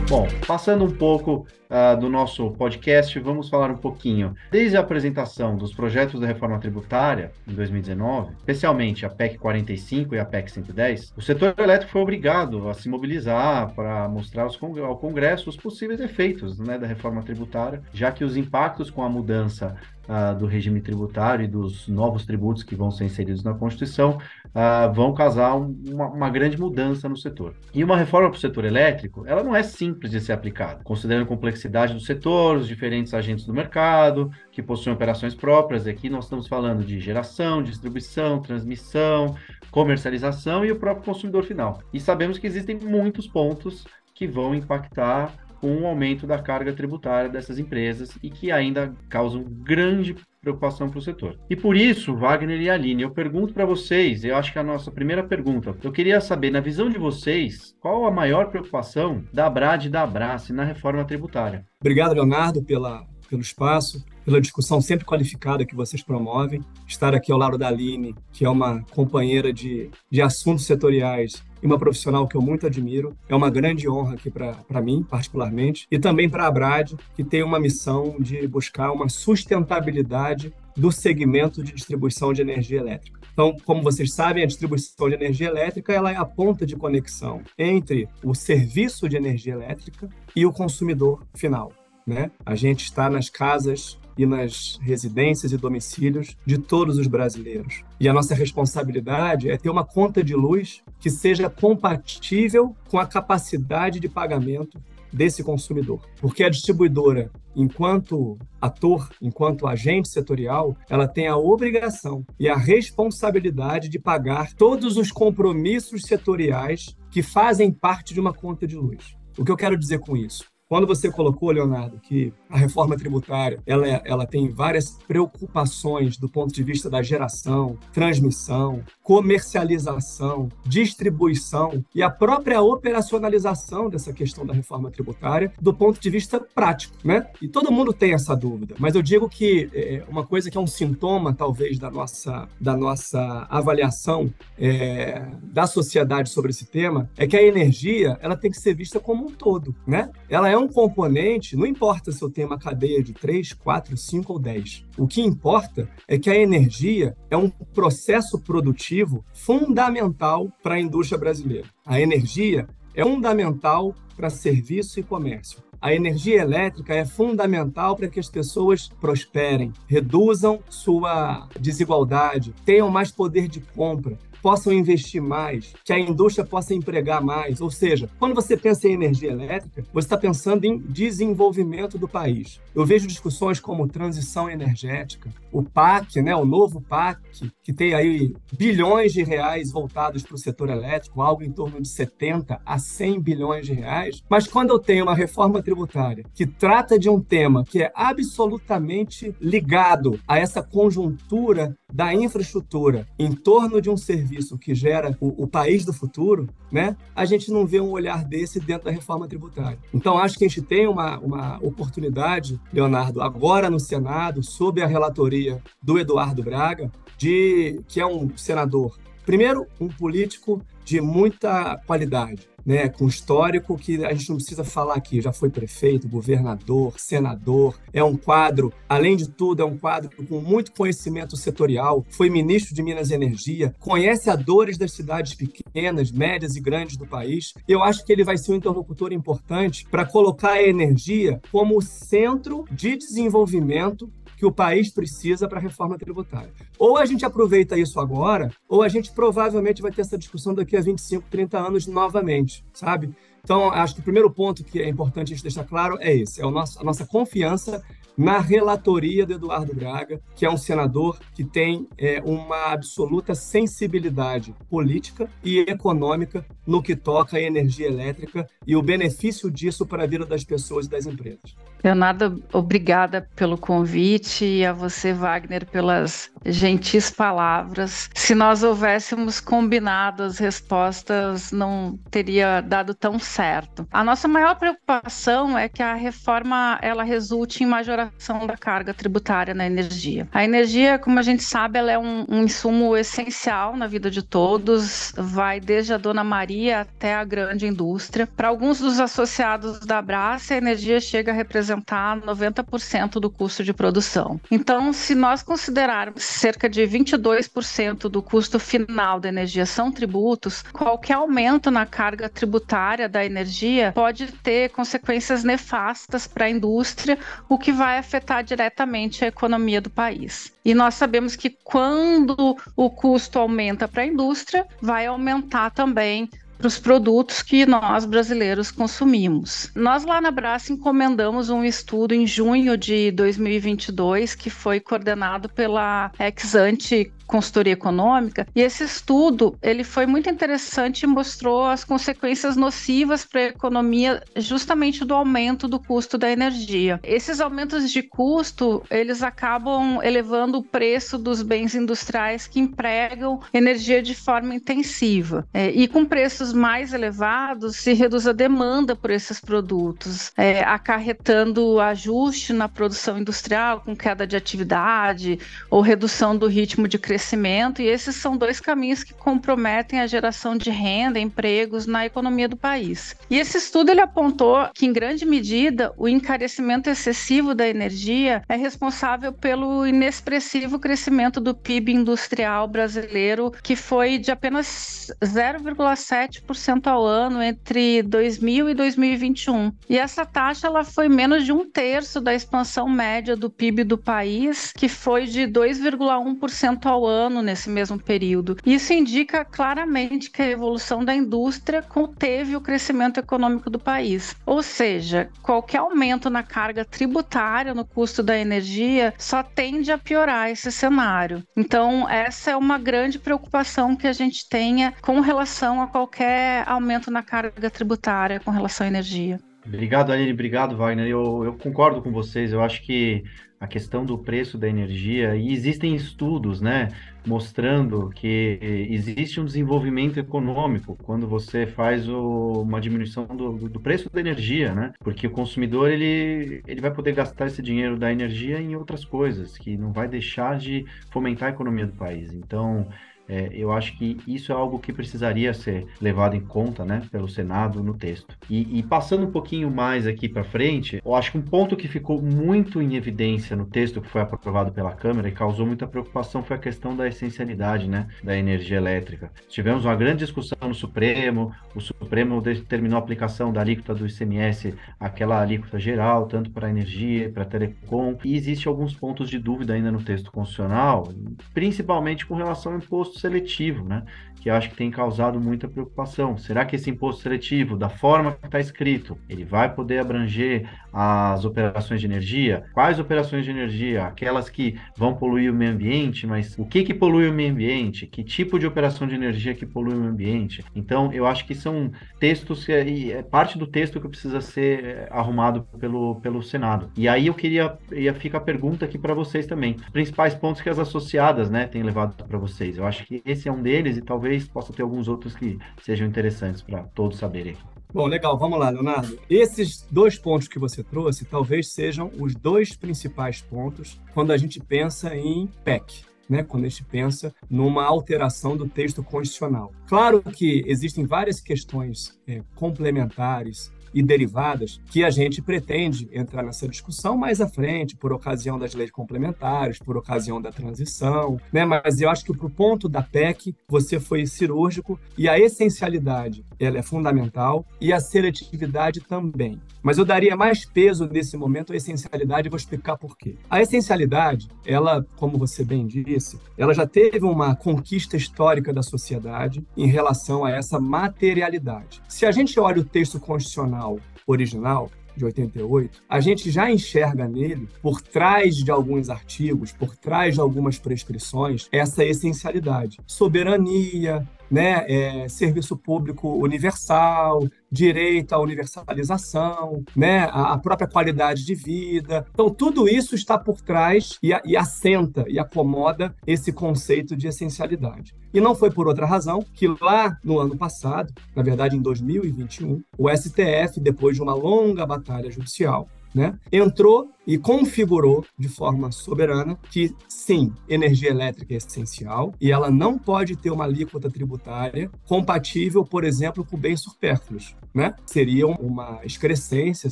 Bom, 0.09 0.27
passando 0.47 0.83
um 0.83 0.89
pouco 0.89 1.45
uh, 1.69 1.99
do 1.99 2.09
nosso 2.09 2.49
podcast, 2.53 3.19
vamos 3.19 3.47
falar 3.47 3.69
um 3.69 3.77
pouquinho. 3.77 4.33
Desde 4.49 4.75
a 4.75 4.79
apresentação 4.79 5.55
dos 5.55 5.71
projetos 5.71 6.19
da 6.19 6.25
reforma 6.25 6.57
tributária 6.57 7.31
em 7.47 7.53
2019, 7.53 8.33
especialmente 8.39 9.05
a 9.05 9.09
PEC 9.11 9.37
45 9.37 10.15
e 10.15 10.19
a 10.19 10.25
PEC 10.25 10.51
110, 10.51 11.13
o 11.15 11.21
setor 11.21 11.53
elétrico 11.59 11.91
foi 11.91 12.01
obrigado 12.01 12.67
a 12.67 12.73
se 12.73 12.89
mobilizar 12.89 13.71
para 13.75 14.09
mostrar 14.09 14.47
ao 14.83 14.97
Congresso 14.97 15.47
os 15.47 15.55
possíveis 15.55 15.99
efeitos 15.99 16.57
né, 16.57 16.79
da 16.79 16.87
reforma 16.87 17.21
tributária, 17.21 17.83
já 17.93 18.11
que 18.11 18.23
os 18.23 18.35
impactos 18.35 18.89
com 18.89 19.03
a 19.03 19.09
mudança 19.09 19.75
uh, 20.09 20.37
do 20.37 20.47
regime 20.47 20.81
tributário 20.81 21.45
e 21.45 21.47
dos 21.47 21.87
novos 21.87 22.25
tributos 22.25 22.63
que 22.63 22.75
vão 22.75 22.89
ser 22.89 23.05
inseridos 23.05 23.43
na 23.43 23.53
Constituição 23.53 24.17
uh, 24.47 24.91
vão 24.93 25.13
causar 25.13 25.55
um, 25.55 25.79
uma, 25.87 26.07
uma, 26.07 26.29
grande 26.29 26.59
mudança 26.59 27.07
no 27.07 27.15
setor. 27.15 27.53
E 27.73 27.83
uma 27.83 27.95
reforma 27.95 28.29
para 28.29 28.37
o 28.37 28.39
setor 28.39 28.65
elétrico, 28.65 29.23
ela 29.27 29.43
não 29.43 29.55
é 29.55 29.61
simples 29.61 30.11
de 30.11 30.19
ser 30.19 30.33
aplicada, 30.33 30.83
considerando 30.83 31.23
a 31.23 31.27
complexidade 31.27 31.93
do 31.93 31.99
setor, 31.99 32.57
os 32.57 32.67
diferentes 32.67 33.13
agentes 33.13 33.45
do 33.45 33.53
mercado, 33.53 34.31
que 34.51 34.63
possuem 34.63 34.95
operações 34.95 35.35
próprias. 35.35 35.85
Aqui 35.85 36.09
nós 36.09 36.25
estamos 36.25 36.47
falando 36.47 36.83
de 36.83 36.99
geração, 36.99 37.61
distribuição, 37.61 38.41
transmissão, 38.41 39.35
comercialização 39.69 40.65
e 40.65 40.71
o 40.71 40.79
próprio 40.79 41.05
consumidor 41.05 41.43
final. 41.43 41.79
E 41.93 41.99
sabemos 41.99 42.37
que 42.37 42.47
existem 42.47 42.77
muitos 42.77 43.27
pontos 43.27 43.85
que 44.15 44.27
vão 44.27 44.53
impactar 44.55 45.33
com 45.59 45.81
o 45.81 45.87
aumento 45.87 46.25
da 46.25 46.39
carga 46.39 46.73
tributária 46.73 47.29
dessas 47.29 47.59
empresas 47.59 48.17
e 48.21 48.29
que 48.29 48.51
ainda 48.51 48.93
causam 49.09 49.43
grande 49.43 50.15
preocupação 50.41 50.89
para 50.89 50.99
o 50.99 51.01
setor. 51.01 51.37
E 51.49 51.55
por 51.55 51.75
isso, 51.75 52.15
Wagner 52.15 52.61
e 52.61 52.69
Aline, 52.69 53.03
eu 53.03 53.11
pergunto 53.11 53.53
para 53.53 53.65
vocês, 53.65 54.23
eu 54.23 54.35
acho 54.35 54.51
que 54.51 54.57
é 54.57 54.61
a 54.61 54.63
nossa 54.63 54.89
primeira 54.91 55.23
pergunta, 55.23 55.75
eu 55.83 55.91
queria 55.91 56.21
saber, 56.21 56.49
na 56.49 56.61
visão 56.61 56.89
de 56.89 56.97
vocês, 56.97 57.75
qual 57.79 58.05
a 58.05 58.11
maior 58.11 58.49
preocupação 58.49 59.23
da 59.33 59.49
Brad 59.49 59.85
e 59.85 59.89
da 59.89 60.03
Abrace 60.03 60.53
na 60.53 60.63
reforma 60.63 61.03
tributária? 61.03 61.65
Obrigado, 61.81 62.13
Leonardo, 62.13 62.63
pela, 62.63 63.05
pelo 63.29 63.41
espaço, 63.41 64.05
pela 64.29 64.39
discussão 64.39 64.79
sempre 64.79 65.05
qualificada 65.05 65.65
que 65.65 65.75
vocês 65.75 66.03
promovem. 66.03 66.63
Estar 66.87 67.15
aqui 67.15 67.31
ao 67.31 67.37
lado 67.39 67.57
da 67.57 67.67
Aline, 67.67 68.13
que 68.31 68.45
é 68.45 68.49
uma 68.49 68.83
companheira 68.91 69.51
de, 69.51 69.89
de 70.07 70.21
assuntos 70.21 70.65
setoriais 70.65 71.43
e 71.63 71.65
uma 71.65 71.79
profissional 71.79 72.27
que 72.27 72.37
eu 72.37 72.41
muito 72.41 72.67
admiro. 72.67 73.17
É 73.27 73.33
uma 73.33 73.49
grande 73.49 73.89
honra 73.89 74.13
aqui 74.13 74.29
para 74.29 74.81
mim, 74.83 75.01
particularmente, 75.01 75.87
e 75.89 75.97
também 75.97 76.29
para 76.29 76.45
a 76.45 76.51
Brad, 76.51 76.93
que 77.15 77.23
tem 77.23 77.41
uma 77.41 77.59
missão 77.59 78.17
de 78.19 78.47
buscar 78.47 78.91
uma 78.91 79.09
sustentabilidade 79.09 80.53
do 80.77 80.91
segmento 80.91 81.63
de 81.63 81.73
distribuição 81.73 82.31
de 82.31 82.43
energia 82.43 82.79
elétrica. 82.81 83.19
Então, 83.33 83.55
como 83.65 83.81
vocês 83.81 84.13
sabem, 84.13 84.43
a 84.43 84.47
distribuição 84.47 85.09
de 85.09 85.15
energia 85.15 85.47
elétrica 85.47 85.91
ela 85.91 86.11
é 86.11 86.15
a 86.15 86.25
ponta 86.25 86.67
de 86.67 86.75
conexão 86.75 87.41
entre 87.57 88.07
o 88.23 88.35
serviço 88.35 89.09
de 89.09 89.17
energia 89.17 89.53
elétrica 89.53 90.07
e 90.35 90.45
o 90.45 90.53
consumidor 90.53 91.25
final. 91.33 91.73
Né? 92.05 92.31
A 92.45 92.55
gente 92.55 92.85
está 92.85 93.09
nas 93.09 93.29
casas 93.29 93.99
e 94.19 94.25
nas 94.25 94.77
residências 94.81 95.53
e 95.53 95.57
domicílios 95.57 96.35
de 96.45 96.57
todos 96.57 96.97
os 96.97 97.07
brasileiros. 97.07 97.85
E 97.97 98.09
a 98.09 98.13
nossa 98.13 98.35
responsabilidade 98.35 99.49
é 99.49 99.57
ter 99.57 99.69
uma 99.69 99.85
conta 99.85 100.21
de 100.21 100.35
luz 100.35 100.81
que 100.99 101.09
seja 101.09 101.49
compatível 101.49 102.75
com 102.89 102.99
a 102.99 103.07
capacidade 103.07 103.97
de 103.97 104.09
pagamento 104.09 104.77
desse 105.11 105.41
consumidor. 105.41 106.01
Porque 106.19 106.43
a 106.43 106.49
distribuidora, 106.49 107.31
enquanto 107.55 108.37
ator, 108.59 109.09
enquanto 109.21 109.65
agente 109.65 110.09
setorial, 110.09 110.75
ela 110.89 111.07
tem 111.07 111.29
a 111.29 111.37
obrigação 111.37 112.25
e 112.37 112.49
a 112.49 112.57
responsabilidade 112.57 113.87
de 113.87 113.97
pagar 113.97 114.51
todos 114.53 114.97
os 114.97 115.13
compromissos 115.13 116.01
setoriais 116.01 116.93
que 117.09 117.23
fazem 117.23 117.71
parte 117.71 118.13
de 118.13 118.19
uma 118.19 118.33
conta 118.33 118.67
de 118.67 118.75
luz. 118.75 119.15
O 119.37 119.45
que 119.45 119.51
eu 119.51 119.57
quero 119.57 119.79
dizer 119.79 119.99
com 119.99 120.17
isso? 120.17 120.43
Quando 120.69 120.85
você 120.85 121.11
colocou, 121.11 121.49
Leonardo, 121.49 121.99
que 121.99 122.31
a 122.47 122.55
reforma 122.55 122.95
tributária 122.95 123.59
ela, 123.65 123.87
é, 123.87 124.03
ela 124.05 124.27
tem 124.27 124.51
várias 124.51 124.91
preocupações 125.07 126.15
do 126.15 126.29
ponto 126.29 126.53
de 126.53 126.61
vista 126.61 126.87
da 126.87 127.01
geração, 127.01 127.75
transmissão, 127.91 128.83
comercialização, 129.09 130.49
distribuição 130.63 131.83
e 131.95 132.03
a 132.03 132.11
própria 132.11 132.61
operacionalização 132.61 133.89
dessa 133.89 134.13
questão 134.13 134.45
da 134.45 134.53
reforma 134.53 134.91
tributária 134.91 135.51
do 135.59 135.73
ponto 135.73 135.99
de 135.99 136.11
vista 136.11 136.39
prático, 136.39 136.95
né? 137.03 137.25
E 137.41 137.47
todo 137.47 137.71
mundo 137.71 137.91
tem 137.91 138.13
essa 138.13 138.35
dúvida, 138.35 138.75
mas 138.77 138.93
eu 138.93 139.01
digo 139.01 139.27
que 139.27 139.67
é, 139.73 140.03
uma 140.07 140.23
coisa 140.23 140.51
que 140.51 140.59
é 140.59 140.61
um 140.61 140.67
sintoma, 140.67 141.33
talvez, 141.33 141.79
da 141.79 141.89
nossa, 141.89 142.47
da 142.61 142.77
nossa 142.77 143.47
avaliação 143.49 144.31
é, 144.59 145.25
da 145.41 145.65
sociedade 145.65 146.29
sobre 146.29 146.51
esse 146.51 146.67
tema 146.67 147.09
é 147.17 147.25
que 147.25 147.35
a 147.35 147.41
energia 147.41 148.15
ela 148.21 148.37
tem 148.37 148.51
que 148.51 148.59
ser 148.59 148.75
vista 148.75 148.99
como 148.99 149.25
um 149.25 149.31
todo, 149.31 149.75
né? 149.87 150.11
Ela 150.29 150.49
é 150.49 150.57
um 150.57 150.67
componente, 150.67 151.55
não 151.55 151.65
importa 151.65 152.11
se 152.11 152.21
eu 152.21 152.29
tenho 152.29 152.45
uma 152.45 152.59
cadeia 152.59 153.01
de 153.01 153.13
3, 153.13 153.53
4, 153.53 153.97
5 153.97 154.33
ou 154.33 154.37
10. 154.37 154.85
O 154.99 155.07
que 155.07 155.21
importa 155.21 155.89
é 156.07 156.19
que 156.19 156.29
a 156.29 156.37
energia 156.37 157.17
é 157.31 157.35
um 157.35 157.49
processo 157.49 158.37
produtivo 158.37 158.98
fundamental 159.33 160.51
para 160.63 160.75
a 160.75 160.79
indústria 160.79 161.19
brasileira. 161.19 161.67
A 161.85 161.99
energia 161.99 162.67
é 162.93 163.03
fundamental 163.03 163.95
para 164.15 164.29
serviço 164.29 164.99
e 164.99 165.03
comércio. 165.03 165.59
A 165.81 165.93
energia 165.93 166.41
elétrica 166.41 166.93
é 166.93 167.05
fundamental 167.05 167.95
para 167.95 168.09
que 168.09 168.19
as 168.19 168.27
pessoas 168.27 168.89
prosperem, 168.99 169.71
reduzam 169.87 170.59
sua 170.69 171.47
desigualdade, 171.57 172.53
tenham 172.65 172.89
mais 172.89 173.11
poder 173.11 173.47
de 173.47 173.61
compra, 173.61 174.17
possam 174.41 174.73
investir 174.73 175.21
mais, 175.21 175.73
que 175.83 175.93
a 175.93 175.99
indústria 175.99 176.45
possa 176.45 176.73
empregar 176.73 177.23
mais. 177.23 177.61
Ou 177.61 177.69
seja, 177.69 178.09
quando 178.19 178.35
você 178.35 178.55
pensa 178.55 178.87
em 178.87 178.93
energia 178.93 179.31
elétrica, 179.31 179.85
você 179.93 180.05
está 180.05 180.17
pensando 180.17 180.65
em 180.65 180.77
desenvolvimento 180.77 181.97
do 181.97 182.07
país. 182.07 182.59
Eu 182.73 182.85
vejo 182.85 183.07
discussões 183.07 183.59
como 183.59 183.87
transição 183.87 184.49
energética, 184.49 185.29
o 185.51 185.63
PAC, 185.63 186.21
né, 186.21 186.35
o 186.35 186.45
novo 186.45 186.81
PAC, 186.81 187.19
que 187.63 187.73
tem 187.73 187.93
aí 187.93 188.33
bilhões 188.53 189.13
de 189.13 189.23
reais 189.23 189.71
voltados 189.71 190.23
para 190.23 190.35
o 190.35 190.39
setor 190.39 190.69
elétrico, 190.69 191.21
algo 191.21 191.43
em 191.43 191.51
torno 191.51 191.81
de 191.81 191.87
70 191.87 192.61
a 192.65 192.79
100 192.79 193.19
bilhões 193.19 193.65
de 193.65 193.73
reais. 193.73 194.23
Mas 194.29 194.47
quando 194.47 194.69
eu 194.71 194.79
tenho 194.79 195.03
uma 195.03 195.15
reforma 195.15 195.61
tributária 195.61 196.23
que 196.33 196.45
trata 196.45 196.97
de 196.97 197.09
um 197.09 197.19
tema 197.19 197.63
que 197.63 197.81
é 197.83 197.91
absolutamente 197.95 199.35
ligado 199.41 200.19
a 200.27 200.37
essa 200.37 200.61
conjuntura 200.61 201.75
da 201.91 202.13
infraestrutura 202.13 203.07
em 203.17 203.31
torno 203.31 203.81
de 203.81 203.89
um 203.89 203.97
serviço 203.97 204.28
que 204.57 204.75
gera 204.75 205.17
o, 205.19 205.43
o, 205.43 205.47
país 205.47 205.85
do 205.85 205.93
futuro, 205.93 206.47
né, 206.71 206.95
a 207.15 207.25
gente 207.25 207.51
não 207.51 207.65
vê 207.65 207.79
um 207.79 207.91
olhar 207.91 208.23
desse 208.23 208.59
dentro 208.59 208.85
da 208.85 208.91
reforma 208.91 209.27
tributária. 209.27 209.79
Então, 209.93 210.17
acho 210.17 210.37
que 210.37 210.45
a 210.45 210.47
gente 210.47 210.61
tem 210.61 210.87
uma, 210.87 211.17
uma 211.19 211.57
oportunidade, 211.61 212.59
Leonardo, 212.71 213.21
agora 213.21 213.69
no 213.69 213.79
Senado, 213.79 214.43
sob 214.43 214.81
a 214.81 214.87
relatoria 214.87 215.61
do 215.81 215.97
Eduardo 215.97 216.43
Braga, 216.43 216.91
de 217.17 217.81
que 217.87 217.99
é 217.99 218.05
um 218.05 218.29
senador 218.37 218.97
Primeiro, 219.29 219.67
um 219.79 219.89
político 219.89 220.59
de 220.83 220.99
muita 220.99 221.79
qualidade, 221.85 222.49
né, 222.65 222.89
com 222.89 223.07
histórico 223.07 223.77
que 223.77 224.03
a 224.03 224.11
gente 224.11 224.29
não 224.29 224.37
precisa 224.37 224.63
falar 224.63 224.95
aqui, 224.95 225.21
já 225.21 225.31
foi 225.31 225.51
prefeito, 225.51 226.07
governador, 226.07 226.99
senador, 226.99 227.79
é 227.93 228.03
um 228.03 228.17
quadro, 228.17 228.73
além 228.87 229.15
de 229.15 229.29
tudo, 229.29 229.61
é 229.61 229.65
um 229.65 229.77
quadro 229.77 230.09
com 230.27 230.41
muito 230.41 230.71
conhecimento 230.71 231.37
setorial, 231.37 232.03
foi 232.09 232.29
ministro 232.29 232.73
de 232.73 232.81
Minas 232.81 233.11
e 233.11 233.13
Energia, 233.13 233.75
conhece 233.79 234.31
as 234.31 234.43
dores 234.43 234.79
das 234.79 234.93
cidades 234.93 235.35
pequenas, 235.35 236.11
médias 236.11 236.55
e 236.55 236.59
grandes 236.59 236.97
do 236.97 237.05
país. 237.05 237.53
Eu 237.67 237.83
acho 237.83 238.03
que 238.03 238.11
ele 238.11 238.23
vai 238.23 238.37
ser 238.37 238.51
um 238.53 238.55
interlocutor 238.55 239.13
importante 239.13 239.85
para 239.91 240.05
colocar 240.05 240.53
a 240.53 240.63
energia 240.63 241.39
como 241.51 241.79
centro 241.83 242.65
de 242.71 242.97
desenvolvimento 242.97 244.11
que 244.39 244.45
o 244.45 244.51
país 244.53 244.89
precisa 244.89 245.49
para 245.49 245.59
a 245.59 245.61
reforma 245.61 245.97
tributária. 245.97 246.49
Ou 246.77 246.95
a 246.95 247.05
gente 247.05 247.25
aproveita 247.25 247.77
isso 247.77 247.99
agora, 247.99 248.49
ou 248.69 248.81
a 248.81 248.87
gente 248.87 249.11
provavelmente 249.11 249.81
vai 249.81 249.91
ter 249.91 249.99
essa 249.99 250.17
discussão 250.17 250.53
daqui 250.53 250.77
a 250.77 250.81
25, 250.81 251.27
30 251.29 251.59
anos 251.59 251.85
novamente, 251.85 252.63
sabe? 252.71 253.13
Então, 253.43 253.69
acho 253.69 253.95
que 253.95 253.99
o 253.99 254.03
primeiro 254.03 254.31
ponto 254.31 254.63
que 254.63 254.81
é 254.81 254.87
importante 254.87 255.33
a 255.33 255.35
gente 255.35 255.43
deixar 255.43 255.65
claro 255.65 255.97
é 255.99 256.15
esse: 256.15 256.41
é 256.41 256.45
a 256.45 256.49
nossa, 256.49 256.79
a 256.79 256.83
nossa 256.85 257.05
confiança 257.05 257.83
na 258.19 258.37
relatoria 258.37 259.25
do 259.25 259.31
Eduardo 259.35 259.73
Braga, 259.73 260.19
que 260.35 260.45
é 260.45 260.49
um 260.49 260.57
senador 260.57 261.17
que 261.33 261.41
tem 261.41 261.87
é, 261.97 262.21
uma 262.25 262.73
absoluta 262.73 263.33
sensibilidade 263.33 264.53
política 264.69 265.29
e 265.41 265.59
econômica 265.59 266.45
no 266.67 266.83
que 266.83 266.97
toca 266.97 267.37
à 267.37 267.41
energia 267.41 267.87
elétrica 267.87 268.45
e 268.67 268.75
o 268.75 268.81
benefício 268.81 269.49
disso 269.49 269.85
para 269.85 270.03
a 270.03 270.07
vida 270.07 270.25
das 270.25 270.43
pessoas 270.43 270.85
e 270.85 270.89
das 270.89 271.05
empresas. 271.05 271.55
Leonardo, 271.81 272.43
obrigada 272.51 273.29
pelo 273.37 273.57
convite 273.57 274.43
e 274.43 274.65
a 274.65 274.73
você, 274.73 275.13
Wagner, 275.13 275.65
pelas 275.65 276.29
gentis 276.45 277.09
palavras. 277.09 278.09
Se 278.13 278.35
nós 278.35 278.63
houvéssemos 278.63 279.39
combinado 279.39 280.23
as 280.23 280.37
respostas, 280.37 281.53
não 281.53 281.97
teria 282.11 282.59
dado 282.59 282.93
tão 282.93 283.17
certo. 283.17 283.87
A 283.91 284.03
nossa 284.03 284.27
maior 284.27 284.55
preocupação 284.55 285.57
é 285.57 285.69
que 285.69 285.81
a 285.81 285.93
reforma 285.93 286.77
ela 286.81 287.03
resulte 287.03 287.63
em 287.63 287.67
majoração 287.67 288.08
da 288.47 288.57
carga 288.57 288.93
tributária 288.93 289.53
na 289.53 289.65
energia. 289.65 290.27
A 290.31 290.43
energia, 290.43 290.97
como 290.99 291.19
a 291.19 291.21
gente 291.21 291.43
sabe, 291.43 291.79
ela 291.79 291.91
é 291.91 291.97
um, 291.97 292.25
um 292.29 292.43
insumo 292.43 292.95
essencial 292.95 293.75
na 293.75 293.87
vida 293.87 294.09
de 294.09 294.21
todos, 294.21 295.13
vai 295.17 295.59
desde 295.59 295.93
a 295.93 295.97
Dona 295.97 296.23
Maria 296.23 296.81
até 296.81 297.15
a 297.15 297.23
grande 297.23 297.65
indústria. 297.65 298.27
Para 298.27 298.47
alguns 298.47 298.79
dos 298.79 298.99
associados 298.99 299.79
da 299.79 300.01
Brás, 300.01 300.51
a 300.51 300.55
energia 300.55 300.99
chega 300.99 301.31
a 301.31 301.35
representar 301.35 302.19
90% 302.21 303.19
do 303.19 303.29
custo 303.29 303.63
de 303.63 303.73
produção. 303.73 304.39
Então, 304.51 304.91
se 304.93 305.15
nós 305.15 305.43
considerarmos 305.43 306.23
cerca 306.23 306.69
de 306.69 306.81
22% 306.81 308.09
do 308.09 308.21
custo 308.21 308.59
final 308.59 309.19
da 309.19 309.29
energia 309.29 309.65
são 309.65 309.91
tributos, 309.91 310.63
qualquer 310.73 311.13
aumento 311.13 311.71
na 311.71 311.85
carga 311.85 312.29
tributária 312.29 313.09
da 313.09 313.25
energia 313.25 313.91
pode 313.93 314.27
ter 314.27 314.69
consequências 314.69 315.43
nefastas 315.43 316.27
para 316.27 316.45
a 316.45 316.49
indústria, 316.49 317.17
o 317.47 317.57
que 317.57 317.71
vai 317.71 317.88
afetar 317.97 318.43
diretamente 318.43 319.23
a 319.23 319.27
economia 319.27 319.81
do 319.81 319.89
país. 319.89 320.53
E 320.63 320.73
nós 320.73 320.95
sabemos 320.95 321.35
que 321.35 321.49
quando 321.63 322.57
o 322.75 322.89
custo 322.89 323.39
aumenta 323.39 323.87
para 323.87 324.03
a 324.03 324.05
indústria, 324.05 324.65
vai 324.81 325.05
aumentar 325.05 325.71
também 325.71 326.29
para 326.59 326.67
os 326.67 326.77
produtos 326.77 327.41
que 327.41 327.65
nós 327.65 328.05
brasileiros 328.05 328.69
consumimos. 328.69 329.71
Nós 329.73 330.03
lá 330.03 330.19
na 330.19 330.29
Brás 330.29 330.69
encomendamos 330.69 331.49
um 331.49 331.63
estudo 331.63 332.13
em 332.13 332.27
junho 332.27 332.77
de 332.77 333.11
2022 333.11 334.35
que 334.35 334.49
foi 334.49 334.81
coordenado 334.81 335.47
pela 335.47 336.11
Exante 336.19 337.11
consultoria 337.29 337.73
econômica, 337.73 338.47
e 338.55 338.61
esse 338.61 338.83
estudo 338.83 339.55
ele 339.61 339.83
foi 339.83 340.07
muito 340.07 340.29
interessante 340.29 341.03
e 341.03 341.07
mostrou 341.07 341.65
as 341.65 341.83
consequências 341.83 342.55
nocivas 342.55 343.23
para 343.23 343.41
a 343.41 343.47
economia 343.47 344.23
justamente 344.35 345.05
do 345.05 345.13
aumento 345.13 345.67
do 345.67 345.79
custo 345.79 346.17
da 346.17 346.29
energia. 346.29 346.99
Esses 347.03 347.39
aumentos 347.39 347.91
de 347.91 348.01
custo, 348.01 348.83
eles 348.89 349.21
acabam 349.21 350.01
elevando 350.01 350.57
o 350.57 350.63
preço 350.63 351.17
dos 351.19 351.43
bens 351.43 351.75
industriais 351.75 352.47
que 352.47 352.59
empregam 352.59 353.39
energia 353.53 354.01
de 354.01 354.15
forma 354.15 354.55
intensiva. 354.55 355.47
É, 355.53 355.69
e 355.69 355.87
com 355.87 356.05
preços 356.05 356.51
mais 356.51 356.93
elevados, 356.93 357.75
se 357.75 357.93
reduz 357.93 358.27
a 358.27 358.33
demanda 358.33 358.95
por 358.95 359.11
esses 359.11 359.39
produtos, 359.39 360.31
é, 360.35 360.63
acarretando 360.63 361.79
ajuste 361.79 362.53
na 362.53 362.67
produção 362.67 363.19
industrial, 363.19 363.81
com 363.81 363.95
queda 363.95 364.25
de 364.25 364.35
atividade 364.35 365.37
ou 365.69 365.81
redução 365.81 366.35
do 366.35 366.47
ritmo 366.47 366.87
de 366.87 366.97
crescimento 366.97 367.18
crescimento, 367.19 367.81
e 367.81 367.87
esses 367.87 368.15
são 368.15 368.37
dois 368.37 368.61
caminhos 368.61 369.03
que 369.03 369.13
comprometem 369.13 369.99
a 369.99 370.07
geração 370.07 370.55
de 370.55 370.69
renda, 370.69 371.19
empregos 371.19 371.85
na 371.85 372.05
economia 372.05 372.47
do 372.47 372.55
país. 372.55 373.15
E 373.29 373.37
esse 373.37 373.57
estudo 373.57 373.91
ele 373.91 373.99
apontou 373.99 374.69
que, 374.73 374.85
em 374.85 374.93
grande 374.93 375.25
medida, 375.25 375.93
o 375.97 376.07
encarecimento 376.07 376.89
excessivo 376.89 377.53
da 377.53 377.67
energia 377.67 378.41
é 378.47 378.55
responsável 378.55 379.33
pelo 379.33 379.85
inexpressivo 379.85 380.79
crescimento 380.79 381.41
do 381.41 381.53
PIB 381.53 381.91
industrial 381.91 382.67
brasileiro, 382.67 383.51
que 383.61 383.75
foi 383.75 384.17
de 384.17 384.31
apenas 384.31 385.11
0,7% 385.21 386.87
ao 386.87 387.05
ano 387.05 387.43
entre 387.43 388.01
2000 388.03 388.69
e 388.69 388.73
2021. 388.73 389.73
E 389.89 389.97
essa 389.97 390.25
taxa 390.25 390.67
ela 390.67 390.85
foi 390.85 391.09
menos 391.09 391.43
de 391.43 391.51
um 391.51 391.69
terço 391.69 392.21
da 392.21 392.33
expansão 392.33 392.87
média 392.87 393.35
do 393.35 393.49
PIB 393.49 393.83
do 393.83 393.97
país, 393.97 394.71
que 394.71 394.87
foi 394.87 395.25
de 395.25 395.41
2,1% 395.41 396.85
ao 396.85 397.08
ano 397.09 397.41
nesse 397.41 397.69
mesmo 397.69 397.99
período. 397.99 398.55
Isso 398.65 398.93
indica 398.93 399.43
claramente 399.43 400.29
que 400.29 400.41
a 400.41 400.49
evolução 400.49 401.03
da 401.03 401.13
indústria 401.13 401.81
conteve 401.81 402.55
o 402.55 402.61
crescimento 402.61 403.19
econômico 403.19 403.69
do 403.69 403.79
país. 403.79 404.35
Ou 404.45 404.63
seja, 404.63 405.29
qualquer 405.41 405.79
aumento 405.79 406.29
na 406.29 406.43
carga 406.43 406.85
tributária 406.85 407.73
no 407.73 407.83
custo 407.83 408.23
da 408.23 408.37
energia 408.37 409.13
só 409.17 409.43
tende 409.43 409.91
a 409.91 409.97
piorar 409.97 410.49
esse 410.49 410.71
cenário. 410.71 411.43
Então, 411.57 412.07
essa 412.07 412.51
é 412.51 412.55
uma 412.55 412.77
grande 412.77 413.19
preocupação 413.19 413.95
que 413.95 414.07
a 414.07 414.13
gente 414.13 414.47
tenha 414.47 414.93
com 415.01 415.19
relação 415.19 415.81
a 415.81 415.87
qualquer 415.87 416.63
aumento 416.67 417.09
na 417.09 417.23
carga 417.23 417.69
tributária 417.69 418.39
com 418.39 418.51
relação 418.51 418.85
à 418.85 418.87
energia. 418.87 419.39
Obrigado, 419.65 420.11
Aline. 420.11 420.31
Obrigado, 420.31 420.75
Wagner. 420.75 421.07
Eu, 421.07 421.43
eu 421.43 421.53
concordo 421.53 422.01
com 422.01 422.11
vocês. 422.11 422.51
Eu 422.51 422.63
acho 422.63 422.81
que 422.81 423.23
a 423.59 423.67
questão 423.67 424.05
do 424.05 424.17
preço 424.17 424.57
da 424.57 424.67
energia, 424.67 425.35
e 425.35 425.51
existem 425.51 425.95
estudos, 425.95 426.61
né, 426.61 426.89
mostrando 427.27 428.09
que 428.09 428.57
existe 428.89 429.39
um 429.39 429.45
desenvolvimento 429.45 430.17
econômico 430.17 430.97
quando 431.03 431.27
você 431.27 431.67
faz 431.67 432.07
o, 432.07 432.61
uma 432.61 432.79
diminuição 432.79 433.25
do, 433.25 433.69
do, 433.69 433.79
preço 433.79 434.09
da 434.09 434.19
energia, 434.19 434.73
né, 434.73 434.93
porque 434.99 435.27
o 435.27 435.31
consumidor, 435.31 435.91
ele, 435.91 436.61
ele 436.65 436.81
vai 436.81 436.91
poder 436.91 437.13
gastar 437.13 437.47
esse 437.47 437.61
dinheiro 437.61 437.97
da 437.97 438.11
energia 438.11 438.61
em 438.61 438.75
outras 438.75 439.03
coisas, 439.03 439.57
que 439.57 439.75
não 439.77 439.91
vai 439.91 440.07
deixar 440.07 440.57
de 440.57 440.85
fomentar 441.11 441.49
a 441.49 441.51
economia 441.51 441.85
do 441.85 441.93
país. 441.93 442.33
Então, 442.33 442.87
é, 443.29 443.51
eu 443.53 443.71
acho 443.71 443.95
que 443.95 444.17
isso 444.25 444.51
é 444.51 444.55
algo 444.55 444.79
que 444.79 444.91
precisaria 444.91 445.53
ser 445.53 445.85
levado 446.01 446.35
em 446.35 446.41
conta, 446.41 446.83
né, 446.83 447.03
pelo 447.11 447.29
Senado 447.29 447.83
no 447.83 447.93
texto. 447.93 448.35
E, 448.49 448.79
e 448.79 448.81
passando 448.81 449.27
um 449.27 449.31
pouquinho 449.31 449.69
mais 449.69 450.07
aqui 450.07 450.27
para 450.27 450.43
frente, 450.43 450.99
eu 451.05 451.13
acho 451.13 451.31
que 451.31 451.37
um 451.37 451.41
ponto 451.43 451.77
que 451.77 451.87
ficou 451.87 452.19
muito 452.19 452.81
em 452.81 452.95
evidência 452.95 453.48
no 453.55 453.65
texto 453.65 454.01
que 454.01 454.09
foi 454.09 454.21
aprovado 454.21 454.71
pela 454.71 454.91
Câmara 454.93 455.27
e 455.27 455.31
causou 455.31 455.65
muita 455.65 455.87
preocupação 455.87 456.43
foi 456.43 456.55
a 456.55 456.59
questão 456.59 456.95
da 456.95 457.07
essencialidade, 457.07 457.87
né, 457.87 458.07
da 458.23 458.37
energia 458.37 458.77
elétrica. 458.77 459.31
Tivemos 459.47 459.85
uma 459.85 459.95
grande 459.95 460.19
discussão 460.19 460.57
no 460.67 460.73
Supremo, 460.73 461.53
o 461.75 461.81
Supremo 461.81 462.41
determinou 462.41 462.97
a 462.97 462.99
aplicação 462.99 463.51
da 463.51 463.61
alíquota 463.61 463.93
do 463.93 464.05
ICMS, 464.05 464.73
aquela 464.99 465.41
alíquota 465.41 465.79
geral, 465.79 466.27
tanto 466.27 466.51
para 466.51 466.69
energia, 466.69 467.29
para 467.29 467.45
telecom, 467.45 468.17
e 468.23 468.35
existe 468.35 468.67
alguns 468.67 468.93
pontos 468.93 469.29
de 469.29 469.39
dúvida 469.39 469.73
ainda 469.73 469.91
no 469.91 470.01
texto 470.01 470.31
constitucional, 470.31 471.11
principalmente 471.53 472.25
com 472.25 472.35
relação 472.35 472.73
ao 472.73 472.77
imposto 472.77 473.19
seletivo, 473.19 473.85
né? 473.85 474.03
Que 474.41 474.49
acho 474.49 474.69
que 474.69 474.75
tem 474.75 474.89
causado 474.89 475.39
muita 475.39 475.67
preocupação. 475.67 476.37
Será 476.37 476.63
que 476.65 476.75
esse 476.75 476.89
imposto 476.89 477.21
seletivo, 477.21 477.75
da 477.75 477.89
forma 477.89 478.31
que 478.31 478.45
está 478.45 478.59
escrito, 478.59 479.17
ele 479.27 479.43
vai 479.43 479.73
poder 479.73 479.99
abranger 479.99 480.69
as 480.91 481.45
operações 481.45 481.99
de 481.99 482.07
energia? 482.07 482.65
Quais 482.73 482.99
operações 482.99 483.45
de 483.45 483.51
energia? 483.51 484.05
Aquelas 484.05 484.49
que 484.49 484.79
vão 484.95 485.15
poluir 485.15 485.51
o 485.51 485.55
meio 485.55 485.71
ambiente, 485.71 486.25
mas 486.25 486.57
o 486.57 486.65
que 486.65 486.83
que 486.83 486.93
polui 486.93 487.29
o 487.29 487.33
meio 487.33 487.51
ambiente? 487.51 488.07
Que 488.07 488.23
tipo 488.23 488.59
de 488.59 488.65
operação 488.65 489.07
de 489.07 489.15
energia 489.15 489.53
que 489.53 489.65
polui 489.65 489.93
o 489.93 489.97
meio 489.97 490.11
ambiente? 490.11 490.63
Então, 490.75 491.11
eu 491.13 491.25
acho 491.25 491.45
que 491.45 491.55
são 491.55 491.91
textos 492.19 492.65
que 492.65 493.11
é, 493.11 493.23
parte 493.23 493.57
do 493.57 493.67
texto 493.67 493.99
que 493.99 494.07
precisa 494.07 494.41
ser 494.41 494.83
é, 494.83 495.07
arrumado 495.11 495.63
pelo, 495.79 496.15
pelo 496.21 496.41
Senado. 496.41 496.91
E 496.95 497.07
aí 497.07 497.27
eu 497.27 497.33
queria, 497.33 497.77
ia 497.91 498.13
ficar 498.13 498.39
a 498.39 498.41
pergunta 498.41 498.85
aqui 498.85 498.97
para 498.97 499.13
vocês 499.13 499.45
também. 499.45 499.75
Principais 499.91 500.33
pontos 500.33 500.61
que 500.61 500.69
as 500.69 500.79
associadas, 500.79 501.49
né, 501.49 501.67
têm 501.67 501.83
levado 501.83 502.23
para 502.23 502.37
vocês. 502.37 502.77
Eu 502.77 502.85
acho 502.85 503.05
que 503.05 503.21
esse 503.25 503.47
é 503.47 503.51
um 503.51 503.61
deles 503.61 503.97
e 503.97 504.01
talvez 504.01 504.47
possa 504.47 504.73
ter 504.73 504.81
alguns 504.81 505.07
outros 505.07 505.35
que 505.35 505.57
sejam 505.81 506.07
interessantes 506.07 506.61
para 506.61 506.83
todos 506.83 507.17
saberem. 507.17 507.55
Bom, 507.91 508.05
legal, 508.05 508.37
vamos 508.37 508.59
lá, 508.59 508.69
Leonardo. 508.69 509.19
Esses 509.27 509.85
dois 509.89 510.17
pontos 510.17 510.47
que 510.47 510.59
você 510.59 510.83
trouxe 510.83 511.25
talvez 511.25 511.73
sejam 511.73 512.11
os 512.19 512.35
dois 512.35 512.75
principais 512.75 513.41
pontos 513.41 513.99
quando 514.13 514.31
a 514.31 514.37
gente 514.37 514.59
pensa 514.59 515.15
em 515.15 515.47
PEC. 515.63 516.07
né, 516.29 516.43
quando 516.43 516.65
a 516.65 516.69
gente 516.69 516.83
pensa 516.83 517.33
numa 517.49 517.83
alteração 517.83 518.55
do 518.55 518.69
texto 518.69 519.03
constitucional. 519.03 519.73
Claro 519.87 520.21
que 520.21 520.63
existem 520.67 521.03
várias 521.03 521.39
questões 521.39 522.15
é, 522.27 522.43
complementares 522.53 523.71
e 523.93 524.03
derivadas 524.03 524.79
que 524.91 525.03
a 525.03 525.09
gente 525.09 525.41
pretende 525.41 526.07
entrar 526.11 526.43
nessa 526.43 526.67
discussão 526.67 527.17
mais 527.17 527.41
à 527.41 527.47
frente, 527.47 527.95
por 527.95 528.13
ocasião 528.13 528.59
das 528.59 528.75
leis 528.75 528.91
complementares, 528.91 529.79
por 529.79 529.97
ocasião 529.97 530.39
da 530.39 530.51
transição, 530.51 531.39
né? 531.51 531.65
Mas 531.65 531.99
eu 531.99 532.09
acho 532.09 532.23
que 532.23 532.37
para 532.37 532.45
o 532.45 532.51
ponto 532.51 532.87
da 532.87 533.01
PEC, 533.01 533.55
você 533.67 533.99
foi 533.99 534.27
cirúrgico 534.27 534.99
e 535.17 535.27
a 535.27 535.39
essencialidade, 535.39 536.45
ela 536.59 536.77
é 536.77 536.81
fundamental 536.81 537.65
e 537.79 537.93
a 537.93 537.99
seletividade 537.99 539.01
também. 539.01 539.59
Mas 539.81 539.97
eu 539.97 540.05
daria 540.05 540.35
mais 540.35 540.65
peso 540.65 541.07
nesse 541.07 541.37
momento 541.37 541.71
à 541.71 541.75
essencialidade 541.75 542.47
e 542.47 542.49
vou 542.49 542.57
explicar 542.57 542.97
por 542.97 543.17
quê. 543.17 543.35
A 543.49 543.61
essencialidade, 543.61 544.49
ela, 544.65 545.05
como 545.15 545.37
você 545.37 545.63
bem 545.63 545.87
disse, 545.87 546.39
ela 546.57 546.73
já 546.73 546.85
teve 546.85 547.25
uma 547.25 547.55
conquista 547.55 548.17
histórica 548.17 548.73
da 548.73 548.83
sociedade 548.83 549.63
em 549.77 549.87
relação 549.87 550.43
a 550.43 550.51
essa 550.51 550.79
materialidade. 550.79 552.01
Se 552.07 552.25
a 552.25 552.31
gente 552.31 552.59
olha 552.59 552.81
o 552.81 552.85
texto 552.85 553.19
constitucional 553.19 553.99
original, 554.27 554.91
de 555.19 555.25
88, 555.25 556.01
a 556.07 556.19
gente 556.19 556.49
já 556.49 556.71
enxerga 556.71 557.27
nele, 557.27 557.67
por 557.81 558.01
trás 558.01 558.55
de 558.55 558.71
alguns 558.71 559.09
artigos, 559.09 559.71
por 559.71 559.95
trás 559.95 560.35
de 560.35 560.41
algumas 560.41 560.79
prescrições, 560.79 561.67
essa 561.71 562.03
essencialidade. 562.03 562.97
Soberania, 563.05 564.25
né, 564.49 564.85
é, 564.87 565.29
serviço 565.29 565.77
público 565.77 566.29
universal, 566.29 567.47
direito 567.71 568.33
à 568.33 568.39
universalização, 568.39 569.83
né, 569.95 570.21
a, 570.31 570.53
a, 570.53 570.57
própria 570.57 570.87
qualidade 570.87 571.45
de 571.45 571.53
vida. 571.53 572.25
Então, 572.31 572.49
tudo 572.49 572.87
isso 572.87 573.15
está 573.15 573.37
por 573.37 573.61
trás 573.61 574.17
e, 574.23 574.31
e 574.45 574.57
assenta 574.57 575.25
e 575.27 575.39
acomoda 575.39 576.15
esse 576.25 576.51
conceito 576.51 577.15
de 577.15 577.27
essencialidade. 577.27 578.15
E 578.33 578.39
não 578.39 578.53
foi 578.53 578.69
por 578.69 578.87
outra 578.87 579.05
razão 579.05 579.43
que 579.53 579.67
lá 579.81 580.17
no 580.23 580.39
ano 580.39 580.55
passado, 580.55 581.13
na 581.35 581.41
verdade 581.41 581.75
em 581.75 581.81
2021, 581.81 582.81
o 582.97 583.09
STF, 583.09 583.79
depois 583.79 584.15
de 584.15 584.21
uma 584.21 584.33
longa 584.33 584.85
batalha 584.85 585.31
judicial, 585.31 585.87
né, 586.13 586.37
entrou 586.51 587.11
e 587.25 587.37
configurou 587.37 588.25
de 588.37 588.49
forma 588.49 588.91
soberana 588.91 589.57
que, 589.69 589.95
sim, 590.07 590.51
energia 590.67 591.09
elétrica 591.09 591.53
é 591.53 591.57
essencial 591.57 592.33
e 592.41 592.51
ela 592.51 592.71
não 592.71 592.97
pode 592.97 593.35
ter 593.35 593.51
uma 593.51 593.65
alíquota 593.65 594.09
tributária 594.09 594.89
compatível, 595.05 595.85
por 595.85 596.03
exemplo, 596.03 596.43
com 596.43 596.57
bens 596.57 596.81
supérfluos. 596.81 597.55
Né? 597.71 597.93
Seria 598.05 598.47
uma 598.47 598.99
excrescência, 599.03 599.91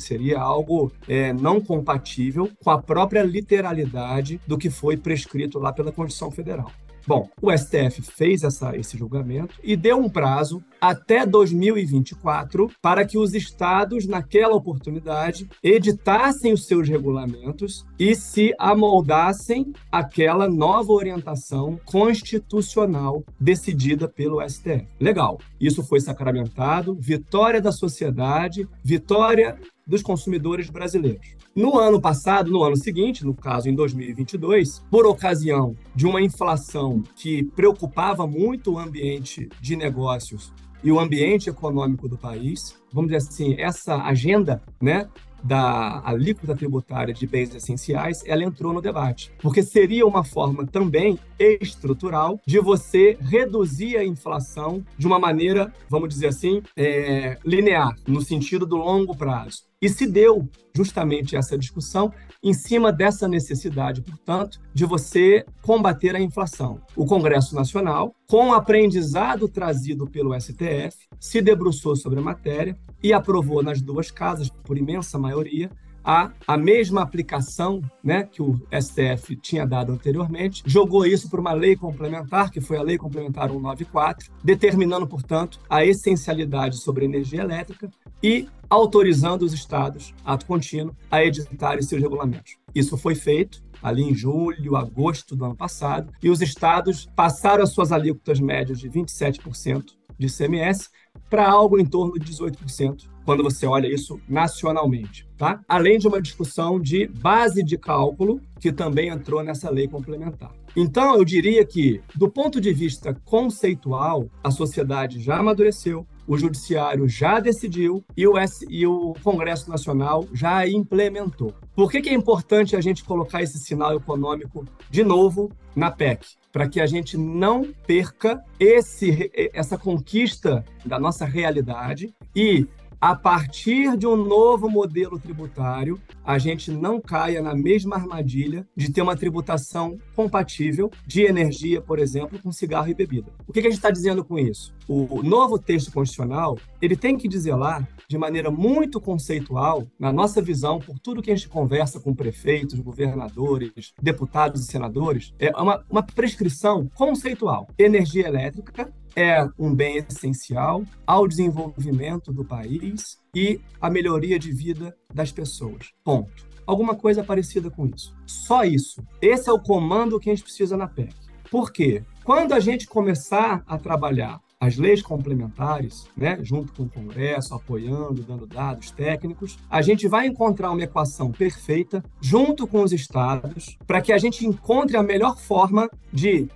seria 0.00 0.40
algo 0.40 0.90
é, 1.06 1.32
não 1.32 1.60
compatível 1.60 2.50
com 2.62 2.70
a 2.70 2.82
própria 2.82 3.22
literalidade 3.22 4.40
do 4.46 4.58
que 4.58 4.68
foi 4.68 4.96
prescrito 4.96 5.60
lá 5.60 5.72
pela 5.72 5.92
Constituição 5.92 6.30
Federal. 6.32 6.72
Bom, 7.08 7.26
o 7.40 7.50
STF 7.50 8.02
fez 8.02 8.42
essa, 8.42 8.76
esse 8.76 8.98
julgamento 8.98 9.54
e 9.64 9.74
deu 9.74 9.96
um 9.96 10.10
prazo 10.10 10.62
até 10.78 11.24
2024 11.24 12.70
para 12.82 13.02
que 13.02 13.16
os 13.16 13.32
estados, 13.32 14.06
naquela 14.06 14.54
oportunidade, 14.54 15.48
editassem 15.62 16.52
os 16.52 16.66
seus 16.66 16.86
regulamentos 16.86 17.86
e 17.98 18.14
se 18.14 18.52
amoldassem 18.58 19.72
àquela 19.90 20.50
nova 20.50 20.92
orientação 20.92 21.80
constitucional 21.86 23.24
decidida 23.40 24.06
pelo 24.06 24.46
STF. 24.46 24.86
Legal. 25.00 25.40
Isso 25.58 25.82
foi 25.82 26.00
sacramentado, 26.00 26.94
vitória 26.94 27.62
da 27.62 27.72
sociedade, 27.72 28.68
vitória 28.84 29.58
dos 29.88 30.02
consumidores 30.02 30.68
brasileiros. 30.68 31.36
No 31.56 31.78
ano 31.78 32.00
passado, 32.00 32.50
no 32.50 32.62
ano 32.62 32.76
seguinte, 32.76 33.24
no 33.24 33.34
caso 33.34 33.68
em 33.68 33.74
2022, 33.74 34.84
por 34.90 35.06
ocasião 35.06 35.74
de 35.94 36.06
uma 36.06 36.20
inflação 36.20 37.02
que 37.16 37.42
preocupava 37.42 38.26
muito 38.26 38.74
o 38.74 38.78
ambiente 38.78 39.48
de 39.60 39.74
negócios 39.74 40.52
e 40.84 40.92
o 40.92 41.00
ambiente 41.00 41.50
econômico 41.50 42.08
do 42.08 42.16
país, 42.16 42.76
vamos 42.92 43.10
dizer 43.10 43.26
assim, 43.28 43.56
essa 43.58 43.96
agenda, 43.96 44.62
né, 44.80 45.08
da 45.42 46.02
alíquota 46.04 46.54
tributária 46.54 47.14
de 47.14 47.26
bens 47.26 47.54
essenciais, 47.54 48.22
ela 48.26 48.44
entrou 48.44 48.72
no 48.72 48.80
debate, 48.80 49.32
porque 49.38 49.62
seria 49.62 50.06
uma 50.06 50.24
forma 50.24 50.66
também 50.66 51.18
estrutural 51.38 52.40
de 52.46 52.58
você 52.60 53.16
reduzir 53.20 53.96
a 53.96 54.04
inflação 54.04 54.84
de 54.96 55.06
uma 55.06 55.18
maneira, 55.18 55.72
vamos 55.88 56.08
dizer 56.08 56.28
assim, 56.28 56.62
é, 56.76 57.38
linear, 57.44 57.94
no 58.06 58.20
sentido 58.20 58.66
do 58.66 58.76
longo 58.76 59.16
prazo. 59.16 59.67
E 59.80 59.88
se 59.88 60.06
deu 60.06 60.48
justamente 60.74 61.36
essa 61.36 61.56
discussão 61.56 62.12
em 62.42 62.52
cima 62.52 62.92
dessa 62.92 63.28
necessidade, 63.28 64.02
portanto, 64.02 64.60
de 64.74 64.84
você 64.84 65.44
combater 65.62 66.14
a 66.14 66.20
inflação. 66.20 66.80
O 66.96 67.06
Congresso 67.06 67.54
Nacional, 67.54 68.14
com 68.26 68.48
o 68.48 68.54
aprendizado 68.54 69.48
trazido 69.48 70.06
pelo 70.06 70.38
STF, 70.38 70.96
se 71.20 71.40
debruçou 71.40 71.96
sobre 71.96 72.18
a 72.18 72.22
matéria 72.22 72.76
e 73.02 73.12
aprovou 73.12 73.62
nas 73.62 73.80
duas 73.80 74.10
casas, 74.10 74.50
por 74.50 74.76
imensa 74.76 75.18
maioria, 75.18 75.70
a, 76.04 76.32
a 76.46 76.56
mesma 76.56 77.02
aplicação 77.02 77.82
né, 78.02 78.22
que 78.22 78.40
o 78.40 78.58
STF 78.72 79.36
tinha 79.36 79.66
dado 79.66 79.92
anteriormente, 79.92 80.62
jogou 80.64 81.04
isso 81.04 81.28
para 81.28 81.40
uma 81.40 81.52
lei 81.52 81.76
complementar, 81.76 82.50
que 82.50 82.62
foi 82.62 82.78
a 82.78 82.82
Lei 82.82 82.96
Complementar 82.96 83.50
194, 83.50 84.30
determinando, 84.42 85.06
portanto, 85.06 85.60
a 85.68 85.84
essencialidade 85.84 86.78
sobre 86.78 87.04
energia 87.04 87.42
elétrica 87.42 87.90
e 88.22 88.48
autorizando 88.68 89.42
os 89.42 89.52
estados, 89.52 90.14
ato 90.24 90.46
contínuo, 90.46 90.94
a 91.10 91.24
editarem 91.24 91.82
seus 91.82 92.02
regulamentos. 92.02 92.56
Isso 92.74 92.96
foi 92.96 93.14
feito 93.14 93.62
ali 93.82 94.02
em 94.02 94.14
julho, 94.14 94.76
agosto 94.76 95.36
do 95.36 95.44
ano 95.44 95.56
passado, 95.56 96.12
e 96.22 96.28
os 96.28 96.42
estados 96.42 97.08
passaram 97.14 97.62
as 97.62 97.70
suas 97.70 97.92
alíquotas 97.92 98.40
médias 98.40 98.78
de 98.78 98.90
27% 98.90 99.84
de 100.18 100.26
ICMS 100.26 100.90
para 101.30 101.48
algo 101.48 101.78
em 101.78 101.84
torno 101.84 102.18
de 102.18 102.32
18%, 102.32 103.04
quando 103.24 103.42
você 103.42 103.66
olha 103.66 103.86
isso 103.86 104.20
nacionalmente, 104.28 105.28
tá? 105.36 105.60
Além 105.68 105.98
de 105.98 106.08
uma 106.08 106.20
discussão 106.20 106.80
de 106.80 107.06
base 107.06 107.62
de 107.62 107.78
cálculo, 107.78 108.40
que 108.58 108.72
também 108.72 109.10
entrou 109.10 109.42
nessa 109.42 109.70
lei 109.70 109.86
complementar. 109.86 110.52
Então, 110.74 111.16
eu 111.16 111.24
diria 111.24 111.64
que, 111.64 112.00
do 112.14 112.30
ponto 112.30 112.60
de 112.60 112.72
vista 112.72 113.14
conceitual, 113.24 114.28
a 114.42 114.50
sociedade 114.50 115.20
já 115.20 115.38
amadureceu, 115.38 116.06
o 116.28 116.36
Judiciário 116.36 117.08
já 117.08 117.40
decidiu 117.40 118.04
e 118.14 118.28
o, 118.28 118.36
S, 118.36 118.66
e 118.68 118.86
o 118.86 119.14
Congresso 119.24 119.70
Nacional 119.70 120.28
já 120.34 120.68
implementou. 120.68 121.54
Por 121.74 121.90
que, 121.90 122.02
que 122.02 122.10
é 122.10 122.12
importante 122.12 122.76
a 122.76 122.80
gente 122.82 123.02
colocar 123.02 123.42
esse 123.42 123.58
sinal 123.58 123.96
econômico 123.96 124.66
de 124.90 125.02
novo 125.02 125.50
na 125.74 125.90
PEC? 125.90 126.36
Para 126.52 126.68
que 126.68 126.80
a 126.80 126.86
gente 126.86 127.16
não 127.16 127.72
perca 127.86 128.42
esse, 128.60 129.30
essa 129.54 129.78
conquista 129.78 130.64
da 130.84 130.98
nossa 130.98 131.24
realidade 131.24 132.14
e 132.36 132.66
a 133.00 133.14
partir 133.14 133.96
de 133.96 134.06
um 134.06 134.16
novo 134.16 134.68
modelo 134.68 135.18
tributário, 135.18 136.00
a 136.24 136.36
gente 136.36 136.70
não 136.70 137.00
caia 137.00 137.40
na 137.40 137.54
mesma 137.54 137.96
armadilha 137.96 138.66
de 138.76 138.92
ter 138.92 139.02
uma 139.02 139.16
tributação 139.16 139.98
compatível 140.14 140.90
de 141.06 141.22
energia, 141.22 141.80
por 141.80 141.98
exemplo, 141.98 142.38
com 142.40 142.50
cigarro 142.50 142.88
e 142.88 142.94
bebida. 142.94 143.32
O 143.46 143.52
que 143.52 143.60
a 143.60 143.62
gente 143.62 143.74
está 143.74 143.90
dizendo 143.90 144.24
com 144.24 144.38
isso? 144.38 144.74
O 144.88 145.22
novo 145.22 145.58
texto 145.58 145.92
constitucional 145.92 146.58
ele 146.80 146.96
tem 146.96 147.16
que 147.16 147.28
dizer 147.28 147.54
lá, 147.54 147.86
de 148.08 148.16
maneira 148.16 148.50
muito 148.50 149.00
conceitual, 149.00 149.86
na 149.98 150.12
nossa 150.12 150.40
visão, 150.40 150.78
por 150.78 150.98
tudo 150.98 151.22
que 151.22 151.30
a 151.30 151.36
gente 151.36 151.48
conversa 151.48 152.00
com 152.00 152.14
prefeitos, 152.14 152.80
governadores, 152.80 153.92
deputados 154.00 154.62
e 154.62 154.64
senadores, 154.64 155.34
é 155.38 155.50
uma, 155.50 155.84
uma 155.90 156.02
prescrição 156.02 156.88
conceitual. 156.94 157.68
Energia 157.78 158.26
elétrica 158.26 158.92
é 159.18 159.48
um 159.58 159.74
bem 159.74 159.96
essencial 159.96 160.84
ao 161.04 161.26
desenvolvimento 161.26 162.32
do 162.32 162.44
país 162.44 163.18
e 163.34 163.60
à 163.80 163.90
melhoria 163.90 164.38
de 164.38 164.52
vida 164.52 164.96
das 165.12 165.32
pessoas. 165.32 165.92
Ponto. 166.04 166.46
Alguma 166.64 166.94
coisa 166.94 167.24
parecida 167.24 167.68
com 167.68 167.84
isso. 167.86 168.14
Só 168.24 168.62
isso. 168.62 169.02
Esse 169.20 169.50
é 169.50 169.52
o 169.52 169.58
comando 169.58 170.20
que 170.20 170.30
a 170.30 170.32
gente 170.32 170.44
precisa 170.44 170.76
na 170.76 170.86
PEC. 170.86 171.12
Por 171.50 171.72
quê? 171.72 172.04
Quando 172.22 172.52
a 172.52 172.60
gente 172.60 172.86
começar 172.86 173.64
a 173.66 173.76
trabalhar 173.76 174.40
as 174.60 174.76
leis 174.76 175.02
complementares, 175.02 176.06
né, 176.16 176.38
junto 176.42 176.72
com 176.72 176.84
o 176.84 176.88
Congresso, 176.88 177.54
apoiando, 177.54 178.22
dando 178.22 178.46
dados 178.46 178.90
técnicos, 178.90 179.56
a 179.70 179.80
gente 179.82 180.06
vai 180.06 180.26
encontrar 180.26 180.70
uma 180.70 180.82
equação 180.82 181.30
perfeita 181.32 182.04
junto 182.20 182.66
com 182.66 182.82
os 182.82 182.92
estados 182.92 183.76
para 183.86 184.00
que 184.00 184.12
a 184.12 184.18
gente 184.18 184.46
encontre 184.46 184.96
a 184.96 185.02
melhor 185.02 185.38
forma 185.38 185.88
de 186.12 186.48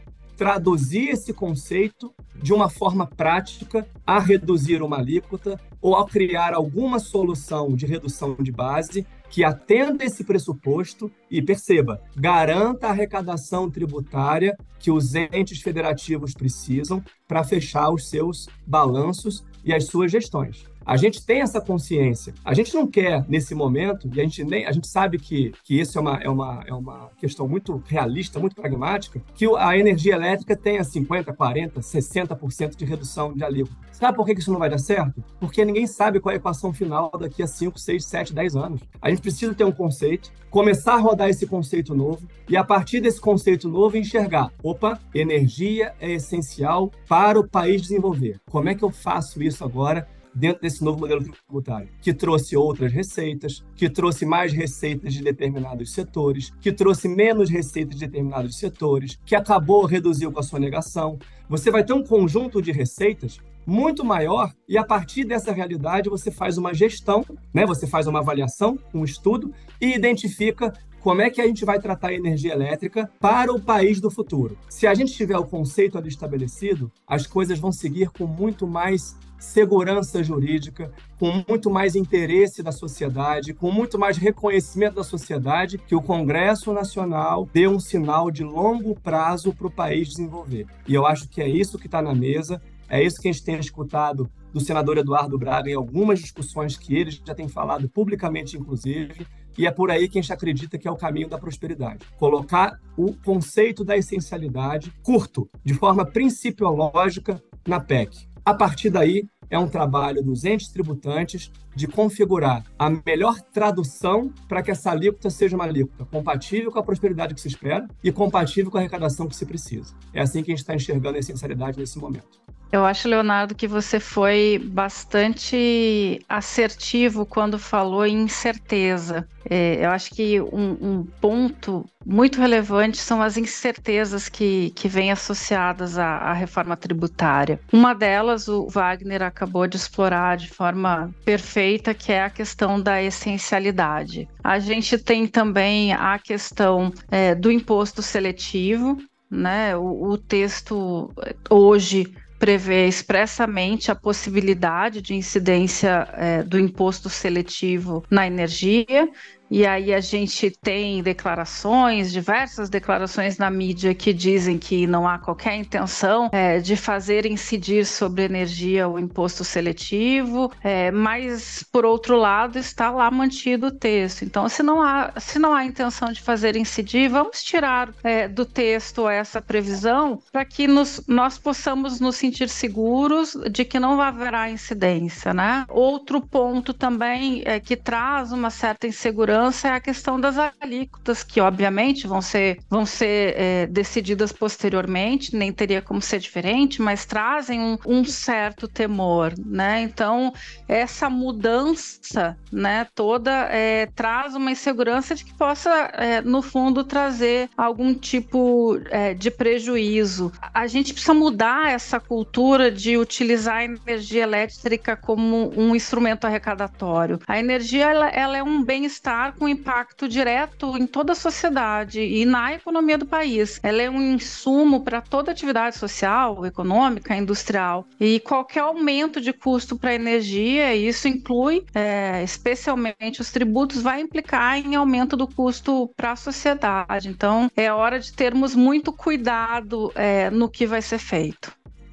traduzir 0.43 1.11
esse 1.11 1.33
conceito 1.33 2.13
de 2.43 2.53
uma 2.53 2.69
forma 2.69 3.07
prática 3.07 3.87
a 4.05 4.19
reduzir 4.19 4.83
uma 4.83 4.99
alíquota 4.99 5.57
ou 5.81 5.95
a 5.95 6.05
criar 6.05 6.53
alguma 6.53 6.99
solução 6.99 7.77
de 7.77 7.87
redução 7.87 8.35
de 8.35 8.51
base 8.51 9.07
que 9.31 9.45
atenda 9.45 10.05
esse 10.05 10.25
pressuposto 10.25 11.09
e 11.31 11.41
perceba, 11.41 12.03
garanta 12.17 12.89
a 12.89 12.91
arrecadação 12.91 13.71
tributária 13.71 14.59
que 14.81 14.91
os 14.91 15.15
entes 15.15 15.63
federativos 15.63 16.35
precisam 16.35 17.01
para 17.29 17.45
fechar 17.45 17.91
os 17.91 18.09
seus 18.09 18.49
balanços 18.67 19.45
e 19.65 19.73
as 19.73 19.85
suas 19.85 20.11
gestões. 20.11 20.72
A 20.85 20.97
gente 20.97 21.25
tem 21.25 21.41
essa 21.41 21.61
consciência. 21.61 22.35
A 22.45 22.55
gente 22.55 22.75
não 22.75 22.87
quer, 22.87 23.25
nesse 23.29 23.55
momento, 23.55 24.09
e 24.13 24.21
a 24.21 24.25
gente, 24.25 24.45
nem, 24.45 24.67
a 24.67 24.73
gente 24.73 24.87
sabe 24.87 25.19
que, 25.19 25.53
que 25.65 25.81
isso 25.81 25.99
é 25.99 26.01
uma, 26.01 26.17
é, 26.19 26.29
uma, 26.29 26.65
é 26.67 26.75
uma 26.75 27.11
questão 27.19 27.49
muito 27.49 27.83
realista, 27.87 28.39
muito 28.39 28.57
pragmática, 28.57 29.23
que 29.35 29.47
a 29.57 29.77
energia 29.77 30.15
elétrica 30.15 30.57
tenha 30.57 30.83
50%, 30.83 31.35
40%, 31.35 31.73
60% 31.81 32.77
de 32.77 32.85
redução 32.85 33.33
de 33.33 33.45
alíquota. 33.45 33.77
Sabe 33.93 34.17
por 34.17 34.27
que 34.27 34.33
isso 34.33 34.51
não 34.51 34.59
vai 34.59 34.71
dar 34.71 34.79
certo? 34.79 35.23
Porque 35.39 35.65
ninguém 35.65 35.87
sabe 35.87 36.19
qual 36.19 36.33
é 36.33 36.37
a 36.37 36.39
equação 36.39 36.73
final 36.73 37.11
daqui 37.19 37.43
a 37.43 37.47
5, 37.47 37.79
6, 37.79 38.05
7, 38.05 38.35
10 38.35 38.57
anos. 38.57 38.81
A 39.01 39.11
gente 39.11 39.23
precisa 39.23 39.55
ter 39.55 39.65
um 39.65 39.73
conceito, 39.73 40.33
começar 40.51 40.95
a 40.95 40.99
rodar 40.99 41.29
esse 41.29 41.47
conceito 41.47 41.95
novo 41.95 42.27
e, 42.49 42.57
a 42.57 42.65
partir 42.65 43.01
desse 43.01 43.21
conceito 43.21 43.69
novo, 43.69 43.97
enxergar: 43.97 44.51
opa, 44.63 44.99
energia 45.15 45.95
é 46.01 46.13
essencial 46.13 46.91
para 47.09 47.39
o 47.39 47.49
país 47.49 47.83
desenvolver. 47.83 48.41
Como 48.51 48.69
é 48.69 48.75
que 48.75 48.83
eu 48.83 48.91
faço 48.91 49.43
isso 49.43 49.65
agora? 49.65 50.07
Dentro 50.35 50.63
desse 50.63 50.83
novo 50.85 51.01
modelo 51.01 51.23
tributário, 51.23 51.89
que 52.01 52.13
trouxe 52.13 52.57
outras 52.57 52.93
receitas, 52.93 53.65
que 53.77 53.89
trouxe 53.89 54.25
mais 54.25 54.53
receitas 54.53 55.13
de 55.15 55.23
determinados 55.23 55.93
setores, 55.93 56.51
que 56.61 56.73
trouxe 56.73 57.09
menos 57.09 57.51
receitas 57.51 57.99
de 57.99 58.07
determinados 58.07 58.57
setores, 58.59 59.19
que 59.25 59.35
acabou 59.35 59.85
reduziu 59.85 60.33
com 60.33 60.41
a 60.41 60.43
sonegação. 60.43 61.19
Você 61.53 61.71
vai 61.71 61.85
ter 61.85 61.93
um 61.93 62.03
conjunto 62.03 62.63
de 62.63 62.73
receitas 62.73 63.39
muito 63.67 64.03
maior 64.03 64.55
e 64.67 64.79
a 64.79 64.83
partir 64.83 65.23
dessa 65.23 65.53
realidade 65.53 66.09
você 66.09 66.31
faz 66.31 66.57
uma 66.57 66.73
gestão, 66.73 67.27
né? 67.53 67.67
Você 67.67 67.87
faz 67.87 68.07
uma 68.07 68.21
avaliação, 68.21 68.79
um 68.95 69.05
estudo 69.05 69.53
e 69.79 69.95
identifica 69.95 70.73
como 71.03 71.21
é 71.21 71.29
que 71.29 71.43
a 71.43 71.47
gente 71.47 71.63
vai 71.67 71.79
tratar 71.79 72.09
a 72.09 72.15
energia 72.15 72.55
elétrica 72.55 73.11
para 73.21 73.53
o 73.53 73.61
país 73.61 74.01
do 74.01 74.11
futuro. 74.11 74.57
Se 74.67 74.87
a 74.87 74.95
gente 74.95 75.13
tiver 75.13 75.37
o 75.37 75.45
conceito 75.45 75.99
ali 75.99 76.09
estabelecido, 76.09 76.91
as 77.07 77.27
coisas 77.27 77.59
vão 77.59 77.71
seguir 77.71 78.09
com 78.09 78.27
muito 78.27 78.67
mais 78.67 79.15
segurança 79.43 80.23
jurídica, 80.23 80.93
com 81.19 81.43
muito 81.49 81.69
mais 81.69 81.97
interesse 81.97 82.63
da 82.63 82.71
sociedade, 82.71 83.53
com 83.53 83.71
muito 83.73 83.99
mais 83.99 84.17
reconhecimento 84.17 84.95
da 84.95 85.05
sociedade, 85.05 85.79
que 85.79 85.95
o 85.95 86.01
Congresso 86.01 86.73
Nacional 86.73 87.49
dê 87.53 87.67
um 87.67 87.81
sinal 87.81 88.31
de 88.31 88.45
longo 88.45 88.95
prazo 88.95 89.53
para 89.53 89.67
o 89.67 89.71
país 89.71 90.09
desenvolver. 90.09 90.67
E 90.87 90.95
eu 90.95 91.05
acho 91.05 91.29
que 91.29 91.42
é 91.43 91.49
isso 91.49 91.79
que 91.79 91.87
está 91.87 92.01
na 92.01 92.15
mesa, 92.15 92.61
é 92.89 93.03
isso 93.03 93.21
que 93.21 93.29
a 93.29 93.33
gente 93.33 93.45
tem 93.45 93.59
escutado 93.59 94.31
do 94.53 94.61
senador 94.61 94.99
Eduardo 94.99 95.39
Braga 95.39 95.71
em 95.71 95.75
algumas 95.75 96.21
discussões 96.21 96.77
que 96.77 96.95
ele 96.95 97.11
já 97.11 97.35
tem 97.35 97.49
falado 97.49 97.89
publicamente, 97.89 98.57
inclusive, 98.57 99.27
e 99.57 99.67
é 99.67 99.71
por 99.71 99.91
aí 99.91 100.09
que 100.09 100.19
a 100.19 100.23
gente 100.23 100.33
acredita 100.33 100.79
que 100.79 100.89
é 100.89 100.91
o 100.91 100.97
caminho 100.97 101.29
da 101.29 101.39
prosperidade. 101.39 102.07
Colocar 102.19 102.79
o 102.97 103.15
conceito 103.15 103.85
da 103.85 103.97
essencialidade 103.97 104.93
curto, 105.03 105.49
de 105.65 105.75
forma 105.75 106.05
principiológica, 106.05 107.43
na 107.67 107.79
PEC. 107.79 108.27
A 108.45 108.55
partir 108.55 108.91
daí, 108.91 109.25
é 109.49 109.59
um 109.59 109.69
trabalho 109.69 110.23
dos 110.23 110.45
entes 110.45 110.69
tributantes 110.69 111.53
de 111.75 111.87
configurar 111.87 112.65
a 112.79 112.91
melhor 112.91 113.41
tradução 113.41 114.33
para 114.49 114.63
que 114.63 114.71
essa 114.71 114.91
alíquota 114.91 115.31
seja 115.31 115.57
uma 115.57 115.65
alíquota 115.65 116.05
compatível 116.05 116.71
com 116.71 116.79
a 116.79 116.83
prosperidade 116.83 117.35
que 117.35 117.41
se 117.41 117.49
espera 117.49 117.87
e 118.03 118.13
compatível 118.13 118.71
com 118.71 118.79
a 118.79 118.81
arrecadação 118.81 119.27
que 119.27 119.37
se 119.37 119.47
precisa. 119.47 119.95
É 120.13 120.21
assim 120.21 120.43
que 120.43 120.51
a 120.51 120.55
gente 120.55 120.63
está 120.63 120.75
enxergando 120.75 121.17
a 121.17 121.21
essencialidade 121.21 121.79
nesse 121.79 121.99
momento. 121.99 122.43
Eu 122.73 122.87
acho, 122.87 123.07
Leonardo, 123.07 123.55
que 123.55 123.69
você 123.69 124.01
foi 124.01 124.59
bastante 124.65 126.25
assertivo 126.27 127.27
quando 127.27 127.59
falou 127.59 128.07
em 128.07 128.23
incerteza. 128.23 129.29
É, 129.49 129.85
eu 129.85 129.91
acho 129.91 130.11
que 130.11 130.41
um, 130.41 130.79
um, 130.81 131.07
ponto 131.21 131.85
muito 132.07 132.41
relevante 132.41 132.97
são 132.97 133.21
as 133.21 133.37
incertezas 133.37 134.29
que, 134.29 134.71
que 134.71 134.89
vêm 134.89 135.11
associadas 135.11 135.99
à, 135.99 136.17
à, 136.17 136.33
reforma 136.33 136.75
tributária. 136.75 137.61
Uma 137.71 137.95
delas, 137.95 138.49
o 138.49 138.67
Wagner 138.69 139.23
acabou 139.23 139.67
de 139.67 139.77
explorar 139.77 140.37
de 140.39 140.49
forma 140.49 141.13
perfeita, 141.25 141.62
que 141.95 142.13
é 142.13 142.23
a 142.23 142.31
questão 142.31 142.81
da 142.81 143.03
essencialidade. 143.03 144.29
A 144.43 144.59
gente 144.59 144.99
tem 144.99 145.27
também 145.27 145.93
a 145.93 146.19
questão 146.19 146.93
é, 147.11 147.35
do 147.35 147.51
imposto 147.51 148.03
seletivo, 148.03 148.99
né? 149.31 149.77
O, 149.77 150.11
o 150.11 150.19
texto 150.19 151.11
hoje 151.49 152.13
prevê 152.43 152.89
expressamente 152.89 153.93
a 153.93 153.95
possibilidade 153.95 155.01
de 155.01 155.15
incidência 155.15 156.09
é, 156.15 156.43
do 156.43 156.59
imposto 156.59 157.09
seletivo 157.09 158.05
na 158.11 158.27
energia, 158.27 159.09
e 159.53 159.67
aí 159.67 159.93
a 159.93 160.01
gente 160.01 160.51
tem 160.51 161.03
declarações, 161.03 162.11
diversas 162.11 162.71
declarações 162.71 163.37
na 163.37 163.51
mídia 163.51 163.95
que 163.95 164.11
dizem 164.11 164.59
que 164.59 164.87
não 164.87 165.07
há 165.07 165.19
qualquer 165.19 165.57
intenção 165.57 166.31
é, 166.33 166.59
de 166.59 166.75
fazer 166.75 167.27
incidir 167.27 167.85
sobre 167.85 168.23
energia 168.23 168.89
o 168.89 168.99
imposto 168.99 169.45
seletivo, 169.45 170.51
é, 170.65 170.91
mas 170.91 171.63
por 171.71 171.85
outro 171.85 172.17
lado 172.17 172.59
está 172.59 172.91
lá 172.91 173.11
mantido 173.11 173.67
o 173.67 173.71
texto. 173.71 174.25
Então, 174.25 174.49
se 174.49 174.63
não 174.63 174.81
há, 174.81 175.13
se 175.19 175.39
não 175.39 175.53
há 175.53 175.67
intenção 175.67 176.11
de 176.11 176.23
fazer 176.23 176.57
incidir, 176.57 177.11
vamos 177.11 177.43
tirar 177.43 177.91
é, 178.03 178.27
do 178.27 178.47
texto 178.47 179.07
essa 179.07 179.43
previsão 179.43 180.23
para 180.33 180.47
que 180.47 180.67
nos, 180.67 181.03
nós 181.07 181.37
possamos 181.37 182.01
nos 182.01 182.17
sentir 182.17 182.49
seguros 182.49 183.37
de 183.51 183.67
que 183.67 183.79
não 183.79 184.01
haverá 184.01 184.49
incidência, 184.49 185.35
né? 185.35 185.67
Outro 185.69 186.23
ponto 186.23 186.73
também 186.73 187.43
é 187.45 187.61
que 187.61 187.77
traz 187.77 188.33
uma 188.33 188.49
certa 188.49 188.87
insegurança 188.87 189.42
mudança 189.43 189.69
é 189.69 189.73
a 189.73 189.81
questão 189.81 190.21
das 190.21 190.37
alíquotas, 190.61 191.25
que 191.25 191.41
obviamente 191.41 192.07
vão 192.07 192.23
ser, 192.23 192.59
vão 192.71 192.87
ser 192.87 193.35
é, 193.37 193.67
decididas 193.67 194.31
posteriormente, 194.31 195.35
nem 195.35 195.53
teria 195.53 195.83
como 195.83 196.01
ser 196.01 196.21
diferente, 196.21 196.81
mas 196.81 197.05
trazem 197.05 197.61
um, 197.61 197.77
um 197.85 198.05
certo 198.05 198.69
temor, 198.69 199.35
né? 199.45 199.83
Então, 199.83 200.33
essa 200.69 201.11
mudança, 201.11 202.37
né, 202.53 202.87
toda 202.95 203.31
é, 203.51 203.87
traz 203.87 204.37
uma 204.37 204.53
insegurança 204.53 205.15
de 205.15 205.25
que 205.25 205.35
possa, 205.35 205.71
é, 205.95 206.21
no 206.21 206.41
fundo, 206.41 206.85
trazer 206.85 207.51
algum 207.57 207.93
tipo 207.95 208.79
é, 208.91 209.13
de 209.13 209.31
prejuízo. 209.31 210.31
A 210.55 210.69
gente 210.69 210.93
precisa 210.93 211.15
mudar 211.15 211.73
essa 211.73 211.99
cultura 211.99 212.71
de 212.71 212.97
utilizar 212.97 213.57
a 213.57 213.65
energia 213.65 214.23
elétrica 214.23 214.97
como 214.97 215.53
um 215.57 215.75
instrumento 215.75 216.27
arrecadatório. 216.27 217.19
A 217.27 217.39
energia 217.41 217.91
ela, 217.91 218.09
ela 218.09 218.37
é 218.37 218.43
um 218.43 218.63
bem-estar 218.63 219.32
com 219.33 219.49
impacto 219.49 220.09
direto 220.09 220.77
em 220.77 220.87
toda 220.87 221.13
a 221.13 221.17
sociedade 221.17 222.01
e 222.01 222.25
na 222.25 222.55
economia 222.55 222.99
do 222.99 223.07
país. 223.07 223.59
Ela 223.63 223.83
é 223.83 223.91
um 223.91 224.15
insumo 224.15 224.85
para 224.85 225.01
toda 225.01 225.33
atividade 225.33 225.77
social, 225.77 226.45
econômica, 226.47 227.17
industrial. 227.17 227.87
E 227.99 228.21
qualquer 228.21 228.61
aumento 228.61 229.21
de 229.21 229.33
custo 229.33 229.77
para 229.77 229.95
energia, 229.95 230.75
isso 230.75 231.09
inclui 231.09 231.65
é, 231.75 232.23
especialmente 232.23 233.21
os 233.21 233.31
tributos, 233.31 233.83
vai 233.83 234.01
implicar 234.01 234.59
em 234.59 234.75
aumento 234.75 235.17
do 235.17 235.27
custo 235.27 235.91
para 235.97 236.13
a 236.13 236.17
sociedade. 236.17 237.09
Então, 237.09 237.51
é 237.57 237.73
hora 237.73 237.99
de 237.99 238.13
termos 238.13 238.55
muito 238.55 238.93
cuidado 238.93 239.93
é, 239.95 240.31
no 240.31 240.49
que 240.49 240.67
vai 240.67 240.83
ser 240.83 240.99
feito. 240.99 241.53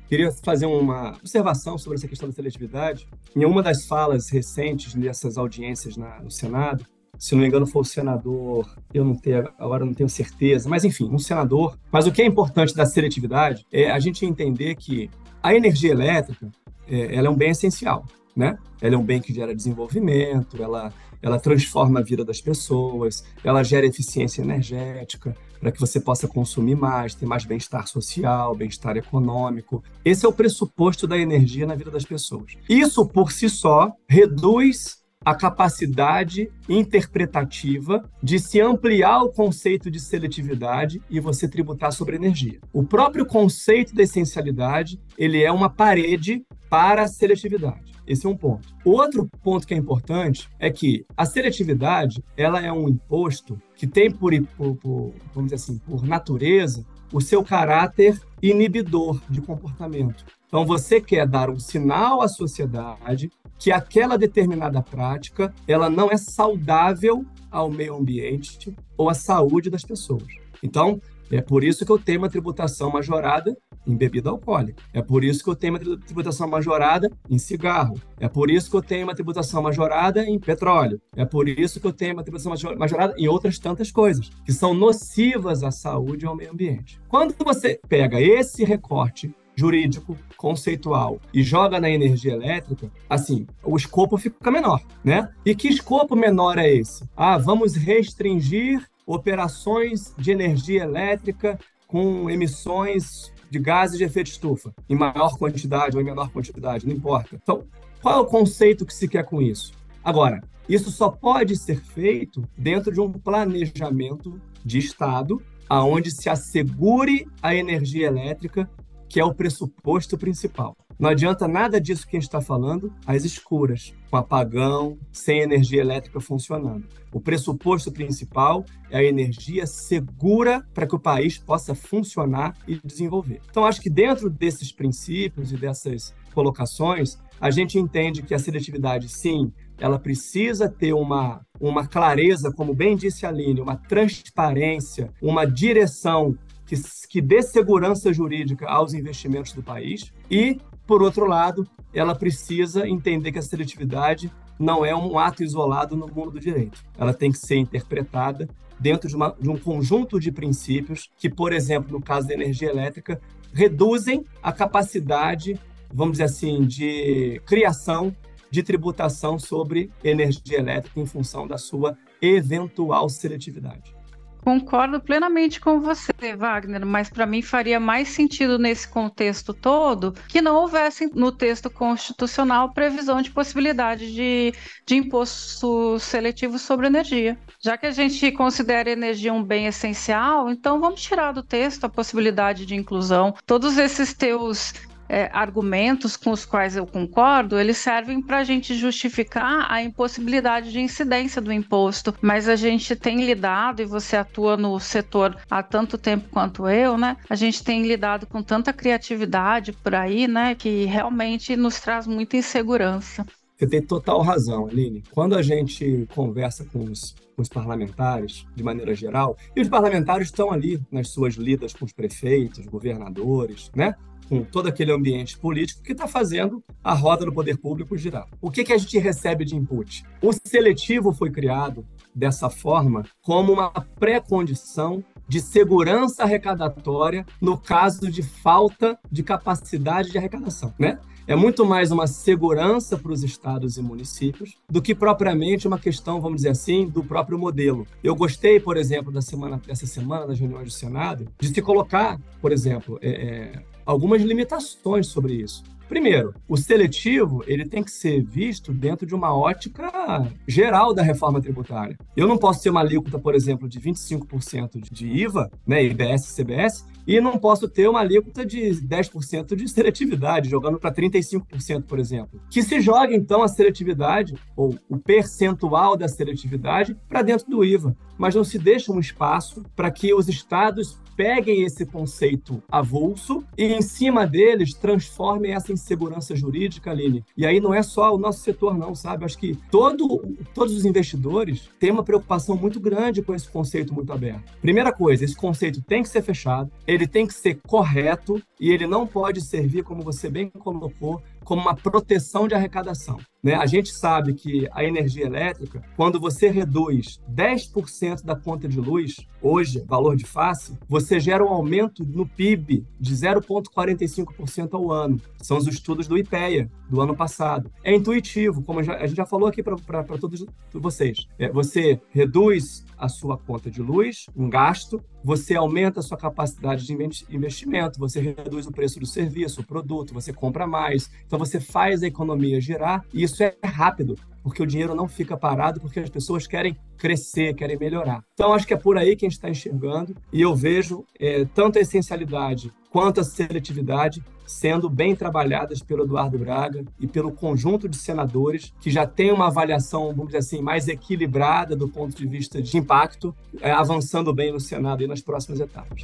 Queria 0.10 0.32
fazer 0.44 0.66
uma 0.66 1.12
observação 1.12 1.78
sobre 1.78 2.00
essa 2.00 2.08
questão 2.08 2.28
da 2.28 2.34
seletividade. 2.34 3.08
Em 3.36 3.46
uma 3.46 3.62
das 3.62 3.86
falas 3.86 4.28
recentes 4.30 4.96
nessas 4.96 5.38
audiências 5.38 5.96
na, 5.96 6.20
no 6.20 6.32
Senado, 6.32 6.84
se 7.20 7.36
não 7.36 7.42
me 7.42 7.48
engano, 7.48 7.68
foi 7.68 7.82
o 7.82 7.86
senador, 7.86 8.74
eu 8.94 9.04
não 9.04 9.14
tenho, 9.14 9.50
agora 9.60 9.86
não 9.86 9.94
tenho 9.94 10.10
certeza, 10.10 10.70
mas 10.70 10.86
enfim, 10.86 11.10
um 11.12 11.20
senador. 11.20 11.78
Mas 11.92 12.08
o 12.08 12.12
que 12.14 12.22
é 12.22 12.26
importante 12.26 12.74
da 12.74 12.86
seletividade 12.86 13.66
é 13.72 13.92
a 13.92 14.00
gente 14.00 14.26
entender 14.26 14.76
que 14.76 15.10
a 15.44 15.54
energia 15.54 15.92
elétrica 15.92 16.50
é, 16.88 17.14
ela 17.16 17.28
é 17.28 17.30
um 17.30 17.36
bem 17.36 17.52
essencial, 17.52 18.06
né? 18.34 18.58
Ela 18.82 18.96
é 18.96 18.98
um 18.98 19.04
bem 19.04 19.20
que 19.20 19.34
gera 19.34 19.54
desenvolvimento, 19.54 20.64
ela, 20.64 20.94
ela 21.22 21.38
transforma 21.38 22.00
a 22.00 22.04
vida 22.04 22.24
das 22.24 22.40
pessoas, 22.40 23.26
ela 23.44 23.64
gera 23.64 23.86
eficiência 23.86 24.42
energética 24.42 25.36
para 25.60 25.74
que 25.74 25.80
você 25.80 26.00
possa 26.00 26.26
consumir 26.26 26.76
mais, 26.76 27.14
ter 27.14 27.26
mais 27.26 27.44
bem-estar 27.44 27.86
social, 27.86 28.56
bem-estar 28.56 28.96
econômico. 28.96 29.84
Esse 30.06 30.26
é 30.26 30.30
o 30.30 30.34
pressuposto 30.34 31.06
da 31.06 31.18
energia 31.18 31.68
na 31.68 31.76
vida 31.76 31.92
das 31.92 32.06
pessoas. 32.06 32.54
Isso 32.70 33.06
por 33.06 33.34
si 33.34 33.50
só 33.50 33.92
reduz 34.08 34.99
a 35.24 35.36
capacidade 35.36 36.50
interpretativa 36.68 38.10
de 38.24 38.40
se 38.40 38.62
ampliar 38.62 39.22
o 39.22 39.32
conceito 39.32 39.92
de 39.92 40.00
seletividade 40.00 41.02
e 41.10 41.20
você 41.20 41.48
tributar 41.48 41.92
sobre 41.92 42.16
energia. 42.16 42.60
O 42.72 42.84
próprio 42.84 43.26
conceito 43.26 43.94
da 43.94 44.04
essencialidade, 44.04 45.00
ele 45.18 45.44
é 45.44 45.52
uma 45.52 45.70
parede 45.70 46.46
para 46.70 47.04
a 47.04 47.08
seletividade. 47.08 47.90
Esse 48.08 48.26
é 48.26 48.30
um 48.30 48.36
ponto. 48.36 48.74
Outro 48.84 49.30
ponto 49.44 49.68
que 49.68 49.74
é 49.74 49.78
importante 49.78 50.50
é 50.58 50.72
que 50.72 51.06
a 51.16 51.26
seletividade, 51.26 52.24
ela 52.36 52.60
é 52.60 52.72
um 52.72 52.90
imposto 52.90 53.62
que 53.76 53.86
tem 53.86 54.10
por, 54.10 54.32
por, 54.58 55.14
vamos 55.34 55.52
dizer 55.52 55.56
assim, 55.56 55.78
por 55.78 56.02
natureza, 56.02 56.84
o 57.12 57.22
seu 57.22 57.44
caráter 57.44 58.20
inibidor 58.42 59.22
de 59.30 59.42
comportamento. 59.42 60.26
Então, 60.48 60.66
você 60.66 61.00
quer 61.00 61.28
dar 61.28 61.52
um 61.52 61.60
sinal 61.60 62.24
à 62.24 62.28
sociedade 62.28 63.30
que 63.60 63.72
aquela 63.72 64.18
determinada 64.18 64.82
prática 64.82 65.54
ela 65.68 65.90
não 65.90 66.10
é 66.10 66.18
saudável 66.18 67.26
ao 67.52 67.70
meio 67.70 67.96
ambiente 67.96 68.74
ou 68.98 69.10
à 69.10 69.14
saúde 69.14 69.70
das 69.70 69.84
pessoas. 69.84 70.24
Então, 70.64 71.02
é 71.32 71.42
por 71.42 71.64
isso 71.64 71.86
que 71.86 71.92
eu 71.92 72.00
tenho 72.00 72.20
uma 72.20 72.30
tributação 72.30 72.90
majorada 72.90 73.56
em 73.86 73.96
bebida 73.96 74.30
alcoólica. 74.30 74.82
É 74.94 75.02
por 75.02 75.24
isso 75.24 75.44
que 75.44 75.50
eu 75.50 75.56
tenho 75.56 75.74
uma 75.74 75.80
tributação 75.80 76.48
majorada 76.48 77.12
em 77.30 77.38
cigarro. 77.38 78.00
É 78.20 78.28
por 78.28 78.50
isso 78.50 78.70
que 78.70 78.76
eu 78.76 78.82
tenho 78.82 79.04
uma 79.06 79.14
tributação 79.14 79.62
majorada 79.62 80.24
em 80.26 80.40
petróleo. 80.40 81.00
É 81.16 81.26
por 81.26 81.48
isso 81.48 81.80
que 81.80 81.86
eu 81.86 81.94
tenho 81.94 82.14
uma 82.14 82.24
tributação 82.24 82.52
majorada 82.78 83.14
em 83.18 83.28
outras 83.28 83.60
tantas 83.60 83.92
coisas 83.92 84.30
que 84.44 84.52
são 84.52 84.74
nocivas 84.74 85.64
à 85.64 85.72
saúde 85.72 86.26
e 86.26 86.28
ao 86.28 86.36
meio 86.36 86.52
ambiente. 86.52 87.00
Quando 87.08 87.36
você 87.44 87.80
pega 87.88 88.20
esse 88.20 88.64
recorte 88.64 89.34
jurídico, 89.60 90.18
conceitual 90.38 91.20
e 91.34 91.44
joga 91.44 91.82
na 91.82 91.90
energia 91.90 92.32
elétrica, 92.32 92.90
assim, 93.10 93.46
o 93.62 93.76
escopo 93.76 94.18
fica 94.18 94.50
menor, 94.50 94.82
né? 95.04 95.30
E 95.46 95.54
que 95.54 95.68
escopo 95.68 96.16
menor 96.16 96.58
é 96.58 96.74
esse? 96.74 97.04
Ah, 97.16 97.38
vamos 97.38 97.76
restringir 97.76 98.88
operações 99.06 100.14
de 100.18 100.32
energia 100.32 100.84
elétrica 100.84 101.60
com 101.88 102.30
emissões 102.30 103.34
de 103.50 103.60
gases 103.60 103.98
de 103.98 104.06
efeito 104.06 104.28
estufa, 104.28 104.74
em 104.88 104.96
maior 104.96 105.38
quantidade 105.38 105.98
ou 105.98 106.02
em 106.02 106.06
menor 106.06 106.30
quantidade, 106.30 106.88
não 106.88 106.96
importa. 106.96 107.36
Então, 107.36 107.66
qual 108.02 108.16
é 108.16 108.22
o 108.22 108.26
conceito 108.26 108.86
que 108.86 108.94
se 108.94 109.10
quer 109.10 109.26
com 109.26 109.42
isso? 109.42 109.74
Agora, 110.02 110.42
isso 110.70 110.90
só 110.90 111.10
pode 111.10 111.58
ser 111.58 111.82
feito 111.82 112.48
dentro 112.58 112.94
de 112.94 113.02
um 113.02 113.12
planejamento 113.12 114.40
de 114.64 114.78
Estado, 114.78 115.42
aonde 115.68 116.12
se 116.12 116.30
assegure 116.30 117.28
a 117.42 117.54
energia 117.54 118.08
elétrica 118.08 118.70
que 119.10 119.20
é 119.20 119.26
o 119.26 119.34
pressuposto 119.34 120.18
principal. 120.18 120.78
Não 121.00 121.10
adianta 121.10 121.48
nada 121.48 121.80
disso 121.80 122.06
que 122.06 122.18
a 122.18 122.20
gente 122.20 122.28
está 122.28 122.42
falando 122.42 122.94
às 123.08 123.24
escuras, 123.24 123.94
com 124.12 124.18
apagão, 124.18 124.98
sem 125.12 125.40
energia 125.40 125.80
elétrica 125.82 126.20
funcionando. 126.20 126.86
O 127.12 127.22
pressuposto 127.22 127.92
principal 127.92 128.66
é 128.90 129.00
a 129.00 129.04
energia 129.04 129.66
segura 129.66 130.64
para 130.74 130.86
que 130.86 130.96
o 130.96 131.00
país 131.00 131.38
possa 131.38 131.74
funcionar 131.74 132.54
e 132.68 132.80
desenvolver. 132.84 133.42
Então, 133.50 133.66
acho 133.66 133.82
que 133.82 133.90
dentro 133.90 134.30
desses 134.30 134.72
princípios 134.72 135.52
e 135.52 135.58
dessas 135.58 136.14
colocações, 136.34 137.18
a 137.40 137.50
gente 137.50 137.80
entende 137.80 138.22
que 138.22 138.34
a 138.34 138.40
seletividade, 138.40 139.08
sim, 139.08 139.52
ela 139.80 139.98
precisa 139.98 140.70
ter 140.70 140.94
uma, 140.94 141.42
uma 141.60 141.88
clareza, 141.88 142.52
como 142.52 142.76
bem 142.76 142.98
disse 142.98 143.26
a 143.26 143.30
Aline, 143.30 143.62
uma 143.62 143.78
transparência, 143.78 145.14
uma 145.22 145.46
direção 145.46 146.38
que, 146.70 146.76
que 147.10 147.20
dê 147.20 147.42
segurança 147.42 148.14
jurídica 148.14 148.68
aos 148.68 148.94
investimentos 148.94 149.54
do 149.54 149.64
país 149.64 150.14
e, 150.30 150.60
por 150.86 151.02
outro 151.02 151.26
lado, 151.26 151.68
ela 151.92 152.14
precisa 152.14 152.88
entender 152.88 153.32
que 153.32 153.40
a 153.40 153.42
seletividade 153.42 154.32
não 154.60 154.86
é 154.86 154.96
um 154.96 155.18
ato 155.18 155.44
isolado 155.44 155.96
no 155.96 156.08
mundo 156.08 156.32
do 156.32 156.40
direito. 156.40 156.84
Ela 156.96 157.12
tem 157.12 157.32
que 157.32 157.40
ser 157.40 157.56
interpretada 157.56 158.48
dentro 158.80 159.10
de, 159.10 159.16
uma, 159.16 159.36
de 159.40 159.50
um 159.50 159.58
conjunto 159.58 160.20
de 160.20 160.32
princípios 160.32 161.10
que, 161.18 161.28
por 161.28 161.52
exemplo, 161.52 161.92
no 161.92 162.04
caso 162.04 162.28
da 162.28 162.36
energia 162.36 162.70
elétrica, 162.70 163.20
reduzem 163.52 164.24
a 164.44 164.52
capacidade, 164.52 165.60
vamos 165.92 166.14
dizer 166.14 166.26
assim, 166.26 166.64
de 166.66 167.42
criação 167.48 168.16
de 168.52 168.62
tributação 168.62 169.40
sobre 169.40 169.92
energia 170.04 170.60
elétrica 170.60 171.00
em 171.00 171.06
função 171.06 171.48
da 171.48 171.58
sua 171.58 171.98
eventual 172.22 173.10
seletividade. 173.10 173.99
Concordo 174.44 175.00
plenamente 175.00 175.60
com 175.60 175.80
você, 175.80 176.12
Wagner, 176.38 176.86
mas 176.86 177.10
para 177.10 177.26
mim 177.26 177.42
faria 177.42 177.80
mais 177.80 178.08
sentido 178.08 178.58
nesse 178.58 178.88
contexto 178.88 179.54
todo 179.54 180.14
que 180.28 180.42
não 180.42 180.56
houvesse 180.56 181.10
no 181.14 181.32
texto 181.32 181.70
constitucional 181.70 182.74
previsão 182.74 183.22
de 183.22 183.32
possibilidade 183.32 184.14
de, 184.14 184.54
de 184.86 184.96
imposto 184.96 186.00
seletivo 186.00 186.58
sobre 186.58 186.88
energia. 186.88 187.38
Já 187.62 187.78
que 187.78 187.86
a 187.86 187.92
gente 187.92 188.32
considera 188.32 188.90
energia 188.90 189.34
um 189.34 189.44
bem 189.44 189.68
essencial, 189.68 190.50
então 190.50 190.80
vamos 190.80 191.02
tirar 191.02 191.34
do 191.34 191.44
texto 191.44 191.84
a 191.84 191.90
possibilidade 191.90 192.66
de 192.66 192.76
inclusão. 192.76 193.36
Todos 193.46 193.78
esses 193.78 194.14
teus 194.14 194.74
é, 195.10 195.30
argumentos 195.34 196.16
com 196.16 196.32
os 196.32 196.46
quais 196.46 196.76
eu 196.76 196.86
concordo, 196.86 197.60
eles 197.60 197.78
servem 197.78 198.22
para 198.22 198.38
a 198.38 198.44
gente 198.44 198.76
justificar 198.76 199.66
a 199.70 199.82
impossibilidade 199.82 200.72
de 200.72 200.80
incidência 200.80 201.42
do 201.42 201.52
imposto. 201.52 202.14
Mas 202.22 202.48
a 202.48 202.56
gente 202.56 202.96
tem 202.96 203.26
lidado, 203.26 203.82
e 203.82 203.86
você 203.86 204.16
atua 204.16 204.56
no 204.56 204.80
setor 204.80 205.36
há 205.50 205.64
tanto 205.64 205.98
tempo 205.98 206.30
quanto 206.30 206.70
eu, 206.70 206.98
né? 206.98 207.18
A 207.30 207.36
gente 207.36 207.64
tem 207.64 207.86
lidado 207.88 208.28
com 208.28 208.44
tanta 208.44 208.72
criatividade 208.72 209.74
por 209.74 209.96
aí, 209.96 210.28
né? 210.28 210.54
Que 210.54 210.86
realmente 210.86 211.56
nos 211.56 211.80
traz 211.80 212.06
muita 212.06 212.38
insegurança. 212.38 213.26
Você 213.58 213.68
tem 213.68 213.82
total 213.82 214.22
razão, 214.22 214.68
Aline. 214.68 215.04
Quando 215.12 215.36
a 215.36 215.42
gente 215.42 216.08
conversa 216.16 216.64
com 216.72 216.86
os, 216.86 217.14
com 217.36 217.42
os, 217.42 217.50
parlamentares, 217.50 218.46
de 218.56 218.64
maneira 218.64 218.96
geral, 218.96 219.36
e 219.54 219.60
os 219.60 219.68
parlamentares 219.68 220.28
estão 220.28 220.50
ali 220.50 220.80
nas 220.90 221.10
suas 221.10 221.34
lidas 221.34 221.74
com 221.74 221.84
os 221.84 221.92
prefeitos, 221.92 222.66
governadores, 222.66 223.70
né? 223.76 223.96
Com 224.30 224.44
todo 224.44 224.68
aquele 224.68 224.92
ambiente 224.92 225.38
político 225.38 225.82
que 225.82 225.92
está 225.92 226.08
fazendo 226.08 226.64
a 226.84 226.94
roda 226.94 227.26
do 227.26 227.34
poder 227.34 227.58
público 227.58 227.98
girar. 227.98 228.28
O 228.40 228.52
que, 228.52 228.64
que 228.64 228.72
a 228.72 228.78
gente 228.78 228.98
recebe 229.00 229.44
de 229.44 229.56
input? 229.56 230.04
O 230.22 230.32
seletivo 230.32 231.12
foi 231.12 231.32
criado 231.32 231.86
dessa 232.14 232.50
forma 232.50 233.04
como 233.22 233.52
uma 233.52 233.72
pré-condição 234.00 235.04
de 235.28 235.40
segurança 235.40 236.24
arrecadatória 236.24 237.26
no 237.42 237.58
caso 237.58 238.10
de 238.10 238.24
falta 238.24 238.98
de 239.12 239.24
capacidade 239.24 240.12
de 240.12 240.18
arrecadação, 240.18 240.74
né? 240.78 241.00
É 241.30 241.36
muito 241.36 241.64
mais 241.64 241.92
uma 241.92 242.08
segurança 242.08 242.98
para 242.98 243.12
os 243.12 243.24
estados 243.24 243.78
e 243.78 243.84
municípios 243.84 244.58
do 244.68 244.82
que 244.82 244.96
propriamente 244.96 245.68
uma 245.68 245.78
questão, 245.78 246.20
vamos 246.20 246.38
dizer 246.38 246.50
assim, 246.50 246.88
do 246.88 247.04
próprio 247.04 247.38
modelo. 247.38 247.86
Eu 248.04 248.16
gostei, 248.16 248.60
por 248.60 248.76
exemplo, 248.76 249.12
da 249.12 249.22
semana, 249.22 249.62
dessa 249.64 249.86
semana 249.86 250.26
das 250.26 250.40
reuniões 250.40 250.66
do 250.66 250.72
Senado, 250.72 251.28
de 251.40 251.50
se 251.50 251.62
colocar, 251.62 252.20
por 252.42 252.52
exemplo, 252.52 252.98
é, 253.00 253.10
é, 253.10 253.64
algumas 253.90 254.22
limitações 254.22 255.08
sobre 255.08 255.34
isso. 255.34 255.64
Primeiro, 255.88 256.36
o 256.48 256.56
seletivo 256.56 257.44
ele 257.48 257.68
tem 257.68 257.82
que 257.82 257.90
ser 257.90 258.22
visto 258.22 258.72
dentro 258.72 259.08
de 259.08 259.16
uma 259.16 259.36
ótica 259.36 260.32
geral 260.48 260.94
da 260.94 261.02
reforma 261.02 261.42
tributária. 261.42 261.98
Eu 262.16 262.28
não 262.28 262.38
posso 262.38 262.62
ter 262.62 262.70
uma 262.70 262.82
alíquota, 262.82 263.18
por 263.18 263.34
exemplo, 263.34 263.68
de 263.68 263.80
25% 263.80 264.80
de 264.92 265.08
IVA, 265.08 265.50
né, 265.66 265.84
IBS 265.84 266.36
CBS, 266.36 266.86
e 267.08 267.20
não 267.20 267.40
posso 267.40 267.68
ter 267.68 267.90
uma 267.90 268.02
alíquota 268.02 268.46
de 268.46 268.70
10% 268.70 269.56
de 269.56 269.68
seletividade, 269.68 270.48
jogando 270.48 270.78
para 270.78 270.94
35%, 270.94 271.86
por 271.88 271.98
exemplo. 271.98 272.40
Que 272.52 272.62
se 272.62 272.80
joga, 272.80 273.16
então, 273.16 273.42
a 273.42 273.48
seletividade, 273.48 274.36
ou 274.56 274.78
o 274.88 275.00
percentual 275.00 275.98
da 275.98 276.08
seletividade, 276.08 276.96
para 277.08 277.24
dentro 277.24 277.50
do 277.50 277.66
IVA, 277.66 277.98
mas 278.16 278.36
não 278.36 278.44
se 278.44 278.60
deixa 278.60 278.92
um 278.92 279.00
espaço 279.00 279.64
para 279.76 279.90
que 279.90 280.14
os 280.14 280.30
estados 280.30 281.00
peguem 281.20 281.64
esse 281.64 281.86
conceito 281.86 282.64
avulso 282.72 283.44
e, 283.58 283.66
em 283.66 283.82
cima 283.82 284.26
deles, 284.26 284.74
transformem 284.74 285.52
essa 285.52 285.74
insegurança 285.74 286.34
jurídica, 286.34 286.92
Aline. 286.92 287.26
E 287.36 287.46
aí 287.46 287.60
não 287.60 287.74
é 287.74 287.84
só 287.84 288.16
o 288.16 288.18
nosso 288.18 288.40
setor, 288.40 288.78
não, 288.78 288.96
sabe? 288.96 289.26
Acho 289.26 289.38
que 289.38 289.54
todo, 289.70 290.24
todos 290.54 290.74
os 290.74 290.86
investidores 290.86 291.70
têm 291.78 291.92
uma 291.92 292.06
preocupação 292.06 292.56
muito 292.56 292.80
grande 292.80 293.22
com 293.22 293.36
esse 293.36 293.50
conceito 293.50 293.94
muito 293.94 294.14
aberto. 294.14 294.54
Primeira 294.62 294.94
coisa, 294.94 295.26
esse 295.26 295.36
conceito 295.36 295.82
tem 295.82 296.04
que 296.04 296.08
ser 296.08 296.22
fechado, 296.22 296.72
ele 296.88 297.06
tem 297.06 297.28
que 297.28 297.34
ser 297.34 297.60
correto 297.68 298.42
e 298.58 298.72
ele 298.72 298.88
não 298.88 299.06
pode 299.06 299.42
servir, 299.42 299.84
como 299.84 300.02
você 300.02 300.30
bem 300.30 300.50
colocou, 300.50 301.22
como 301.50 301.64
uma 301.64 301.74
proteção 301.74 302.48
de 302.48 302.54
arrecadação. 302.54 303.18
Né? 303.42 303.56
A 303.56 303.66
gente 303.66 303.92
sabe 303.92 304.36
que 304.36 304.68
a 304.72 304.84
energia 304.84 305.26
elétrica, 305.26 305.84
quando 305.96 306.20
você 306.20 306.48
reduz 306.48 307.20
10% 307.28 308.24
da 308.24 308.36
conta 308.36 308.68
de 308.68 308.80
luz, 308.80 309.16
hoje, 309.42 309.84
valor 309.88 310.16
de 310.16 310.26
face, 310.26 310.78
você 310.88 311.20
gera 311.20 311.44
um 311.44 311.50
aumento 311.50 312.06
no 312.06 312.28
PIB 312.28 312.86
de 313.00 313.16
0,45% 313.16 314.74
ao 314.74 314.92
ano. 314.92 315.20
São 315.42 315.58
os 315.58 315.66
estudos 315.66 316.08
do 316.08 316.20
IPEA 316.20 316.70
do 316.88 317.02
ano 317.02 317.16
passado. 317.16 317.72
É 317.84 317.96
intuitivo, 317.96 318.62
como 318.62 318.80
a 318.80 318.84
gente 318.84 319.16
já 319.16 319.26
falou 319.26 319.48
aqui 319.48 319.64
para 319.64 320.04
todos 320.20 320.46
vocês. 320.74 321.28
É, 321.40 321.50
você 321.50 322.00
reduz 322.12 322.86
a 322.98 323.08
sua 323.08 323.38
conta 323.38 323.72
de 323.72 323.82
luz, 323.82 324.26
um 324.36 324.50
gasto, 324.50 325.02
você 325.24 325.56
aumenta 325.56 326.02
a 326.02 326.04
sua 326.04 326.18
capacidade 326.18 326.86
de 326.86 326.94
investimento, 327.30 328.00
você 328.00 328.20
reduz 328.20 328.68
o 328.68 328.72
preço 328.72 329.00
do 329.00 329.06
serviço, 329.06 329.62
o 329.62 329.66
produto, 329.66 330.14
você 330.14 330.34
compra 330.34 330.68
mais. 330.68 331.10
Então 331.26 331.39
você 331.40 331.60
faz 331.60 332.04
a 332.04 332.08
economia 332.08 332.62
girar 332.62 333.04
e 333.14 333.24
isso 333.24 333.42
é 333.42 333.56
rápido, 333.64 334.16
porque 334.44 334.62
o 334.62 334.68
dinheiro 334.68 334.94
não 334.94 335.08
fica 335.08 335.36
parado, 335.36 335.80
porque 335.80 336.00
as 336.00 336.10
pessoas 336.10 336.46
querem 336.46 336.78
crescer, 336.98 337.56
querem 337.56 337.78
melhorar. 337.78 338.24
Então 338.34 338.54
acho 338.54 338.68
que 338.68 338.74
é 338.74 338.78
por 338.78 338.98
aí 338.98 339.16
que 339.16 339.26
a 339.26 339.30
gente 339.30 339.38
está 339.38 339.50
enxergando 339.50 340.16
e 340.32 340.42
eu 340.42 340.56
vejo 340.56 341.06
é, 341.20 341.46
tanto 341.46 341.80
a 341.80 341.82
essencialidade 341.82 342.72
quanto 342.92 343.22
a 343.22 343.24
seletividade 343.24 344.24
sendo 344.50 344.90
bem 344.90 345.16
trabalhadas 345.16 345.82
pelo 345.82 346.04
Eduardo 346.04 346.40
Braga 346.40 346.84
e 347.00 347.06
pelo 347.06 347.32
conjunto 347.32 347.88
de 347.88 347.96
senadores 347.96 348.74
que 348.82 348.90
já 348.90 349.06
tem 349.06 349.32
uma 349.32 349.48
avaliação, 349.48 350.08
vamos 350.08 350.28
dizer 350.28 350.40
assim, 350.40 350.62
mais 350.62 350.88
equilibrada 350.88 351.76
do 351.76 351.88
ponto 351.88 352.18
de 352.18 352.26
vista 352.26 352.60
de 352.60 352.76
impacto, 352.76 353.36
é, 353.62 353.72
avançando 353.72 354.34
bem 354.34 354.52
no 354.52 354.60
Senado 354.60 355.04
e 355.04 355.08
nas 355.08 355.22
próximas 355.22 355.60
etapas. 355.60 356.04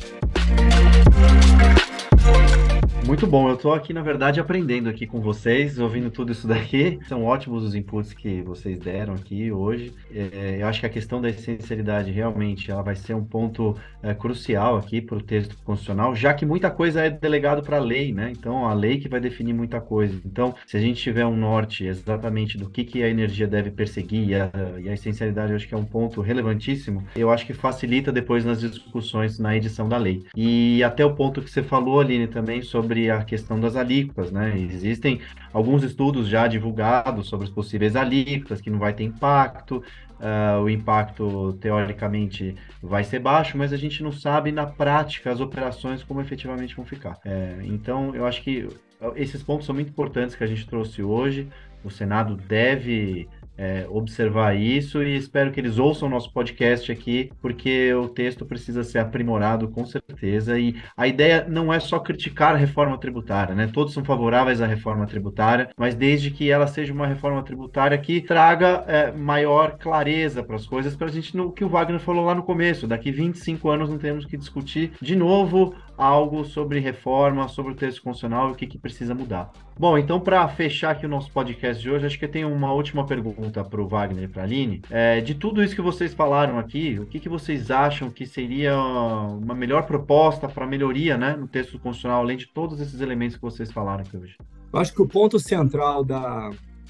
Muito 3.06 3.28
bom, 3.28 3.48
eu 3.48 3.54
estou 3.54 3.72
aqui, 3.72 3.94
na 3.94 4.02
verdade, 4.02 4.40
aprendendo 4.40 4.90
aqui 4.90 5.06
com 5.06 5.22
vocês, 5.22 5.78
ouvindo 5.78 6.10
tudo 6.10 6.32
isso 6.32 6.48
daqui. 6.48 6.98
São 7.08 7.24
ótimos 7.24 7.64
os 7.64 7.76
inputs 7.76 8.14
que 8.14 8.42
vocês 8.42 8.80
deram 8.80 9.14
aqui 9.14 9.52
hoje. 9.52 9.94
É, 10.12 10.58
eu 10.60 10.66
acho 10.66 10.80
que 10.80 10.88
a 10.88 10.90
questão 10.90 11.22
da 11.22 11.30
essencialidade 11.30 12.10
realmente 12.10 12.72
ela 12.72 12.82
vai 12.82 12.96
ser 12.96 13.14
um 13.14 13.24
ponto 13.24 13.78
é, 14.02 14.16
crucial 14.16 14.76
aqui 14.76 15.02
para 15.02 15.18
o 15.18 15.22
texto 15.22 15.56
constitucional, 15.64 16.16
já 16.16 16.34
que 16.34 16.48
muita 16.48 16.72
coisa 16.72 17.04
é 17.04 17.12
delegado 17.12 17.62
para 17.62 17.78
a 17.78 17.80
lei, 17.80 18.12
né? 18.12 18.34
Então, 18.36 18.66
a 18.66 18.74
lei 18.74 18.98
que 18.98 19.08
vai 19.08 19.20
definir 19.20 19.54
muita 19.54 19.80
coisa. 19.80 20.20
Então, 20.26 20.56
se 20.66 20.76
a 20.76 20.80
gente 20.80 21.00
tiver 21.00 21.28
um 21.28 21.38
norte 21.38 21.86
exatamente 21.86 22.58
do 22.58 22.68
que, 22.68 22.84
que 22.84 23.04
a 23.04 23.08
energia 23.08 23.46
deve 23.46 23.70
perseguir, 23.70 24.30
e 24.30 24.34
a, 24.34 24.50
e 24.82 24.90
a 24.90 24.94
essencialidade 24.94 25.52
eu 25.52 25.58
acho 25.58 25.68
que 25.68 25.76
é 25.76 25.78
um 25.78 25.86
ponto 25.86 26.22
relevantíssimo, 26.22 27.04
eu 27.16 27.30
acho 27.30 27.46
que 27.46 27.54
facilita 27.54 28.12
depois 28.12 28.44
nas 28.44 28.62
discussões 28.62 29.38
na 29.38 29.56
edição 29.56 29.88
da 29.88 29.98
lei. 29.98 30.24
E 30.36 30.84
até 30.84 31.06
o 31.06 31.14
ponto 31.14 31.40
que 31.40 31.52
você 31.52 31.62
falou, 31.62 32.00
Aline, 32.00 32.26
também 32.26 32.64
sobre 32.64 32.95
sobre 32.96 33.12
a 33.12 33.24
questão 33.24 33.60
das 33.60 33.76
alíquotas, 33.76 34.32
né? 34.32 34.58
Existem 34.58 35.20
alguns 35.52 35.84
estudos 35.84 36.28
já 36.28 36.48
divulgados 36.48 37.28
sobre 37.28 37.46
as 37.46 37.52
possíveis 37.52 37.96
alíquotas, 37.96 38.62
que 38.62 38.70
não 38.70 38.80
vai 38.80 38.94
ter 38.94 39.04
impacto, 39.04 39.84
uh, 40.20 40.62
o 40.64 40.70
impacto 40.70 41.54
teoricamente 41.60 42.56
vai 42.82 43.04
ser 43.04 43.20
baixo, 43.20 43.58
mas 43.58 43.74
a 43.74 43.78
gente 43.78 44.02
não 44.02 44.14
sabe 44.14 44.52
na 44.52 44.66
prática 44.66 45.30
as 45.30 45.42
operações 45.42 46.04
como 46.04 46.22
efetivamente 46.22 46.76
vão 46.76 46.86
ficar. 46.86 47.20
É, 47.26 47.58
então, 47.64 48.16
eu 48.16 48.26
acho 48.26 48.42
que 48.42 48.68
esses 49.16 49.44
pontos 49.44 49.66
são 49.66 49.76
muito 49.76 49.90
importantes 49.90 50.36
que 50.36 50.44
a 50.44 50.48
gente 50.48 50.66
trouxe 50.66 51.04
hoje. 51.04 51.50
O 51.84 51.90
Senado 51.90 52.36
deve 52.36 53.28
é, 53.58 53.86
observar 53.90 54.56
isso 54.56 55.02
e 55.02 55.16
espero 55.16 55.52
que 55.52 55.60
eles 55.60 55.78
ouçam 55.78 56.08
o 56.08 56.12
nosso 56.12 56.32
podcast 56.32 56.92
aqui, 56.92 57.32
porque 57.42 57.94
o 57.94 58.08
texto 58.08 58.46
precisa 58.46 58.84
ser 58.84 59.00
aprimorado 59.00 59.68
com 59.70 59.86
certeza. 59.86 60.60
E 60.60 60.76
a 60.96 61.08
ideia 61.08 61.46
não 61.48 61.74
é 61.74 61.80
só 61.80 62.00
criticar 62.00 62.54
a 62.56 62.58
reforma 62.58 62.98
tributária, 62.98 63.56
né? 63.56 63.70
Todos 63.72 63.94
são 63.94 64.04
favoráveis 64.04 64.62
à 64.62 64.68
reforma 64.68 65.06
tributária, 65.06 65.70
mas 65.78 65.96
desde 65.96 66.32
que 66.32 66.50
ela 66.50 66.68
seja 66.68 66.94
uma 66.94 67.08
reforma 67.08 67.44
tributária 67.44 67.98
que 67.98 68.22
traga 68.22 68.84
é, 68.88 69.12
maior 69.12 69.78
clareza 69.78 70.44
para 70.44 70.56
as 70.56 70.66
coisas, 70.66 70.96
para 70.96 71.08
a 71.08 71.12
gente, 71.12 71.36
no 71.36 71.52
que 71.52 71.64
o 71.64 71.70
Wagner 71.70 72.00
falou 72.00 72.26
lá 72.26 72.36
no 72.36 72.44
começo, 72.44 72.88
daqui 72.88 73.12
25 73.12 73.70
anos 73.70 73.90
não 73.90 73.98
temos 73.98 74.26
que 74.26 74.38
discutir 74.38 74.92
de 75.02 75.16
novo 75.16 75.76
algo 75.98 76.44
sobre 76.46 76.80
reforma, 76.80 77.48
sobre 77.48 77.74
o 77.74 77.76
texto 77.76 78.02
constitucional 78.02 78.50
e 78.50 78.52
o 78.52 78.56
que, 78.56 78.68
que 78.68 78.78
precisa 78.78 79.14
mudar. 79.14 79.52
Bom, 79.78 79.98
então 79.98 80.20
para 80.20 80.48
fechar 80.48 80.92
aqui 80.92 81.06
o 81.06 81.10
nosso 81.10 81.32
podcast 81.32 81.82
de 81.82 81.90
hoje, 81.90 82.06
acho 82.06 82.20
que 82.20 82.26
eu 82.26 82.32
tenho 82.32 82.52
uma 82.52 82.74
última 82.74 83.06
pergunta 83.06 83.64
para 83.64 83.82
o 83.82 83.88
Wagner 83.88 84.24
e 84.24 84.28
para 84.28 84.44
a 84.44 84.46
Aline. 84.46 84.82
É, 84.90 85.22
de 85.22 85.36
tudo 85.36 85.64
isso 85.64 85.76
que 85.76 85.82
vocês 85.82 86.14
falaram 86.14 86.58
aqui, 86.58 86.98
o 87.00 87.06
que, 87.06 87.20
que 87.20 87.30
vocês 87.30 87.72
acham 87.72 88.10
que 88.10 88.26
seria 88.26 88.78
uma 88.78 89.56
melhor 89.56 89.84
proposta 89.84 90.48
para 90.48 90.66
melhoria 90.66 91.18
né, 91.18 91.36
no 91.36 91.48
texto 91.48 91.80
constitucional, 91.80 92.22
além 92.22 92.38
de 92.38 92.48
todos 92.48 92.80
esses 92.80 93.02
elementos 93.02 93.36
que 93.36 93.42
vocês 93.42 93.72
falaram 93.72 94.02
aqui 94.02 94.18
hoje? 94.18 94.38
Eu 94.72 94.80
acho 94.80 94.94
que 94.94 95.02
o 95.02 95.08
ponto 95.08 95.40
central 95.40 96.04
da 96.04 96.50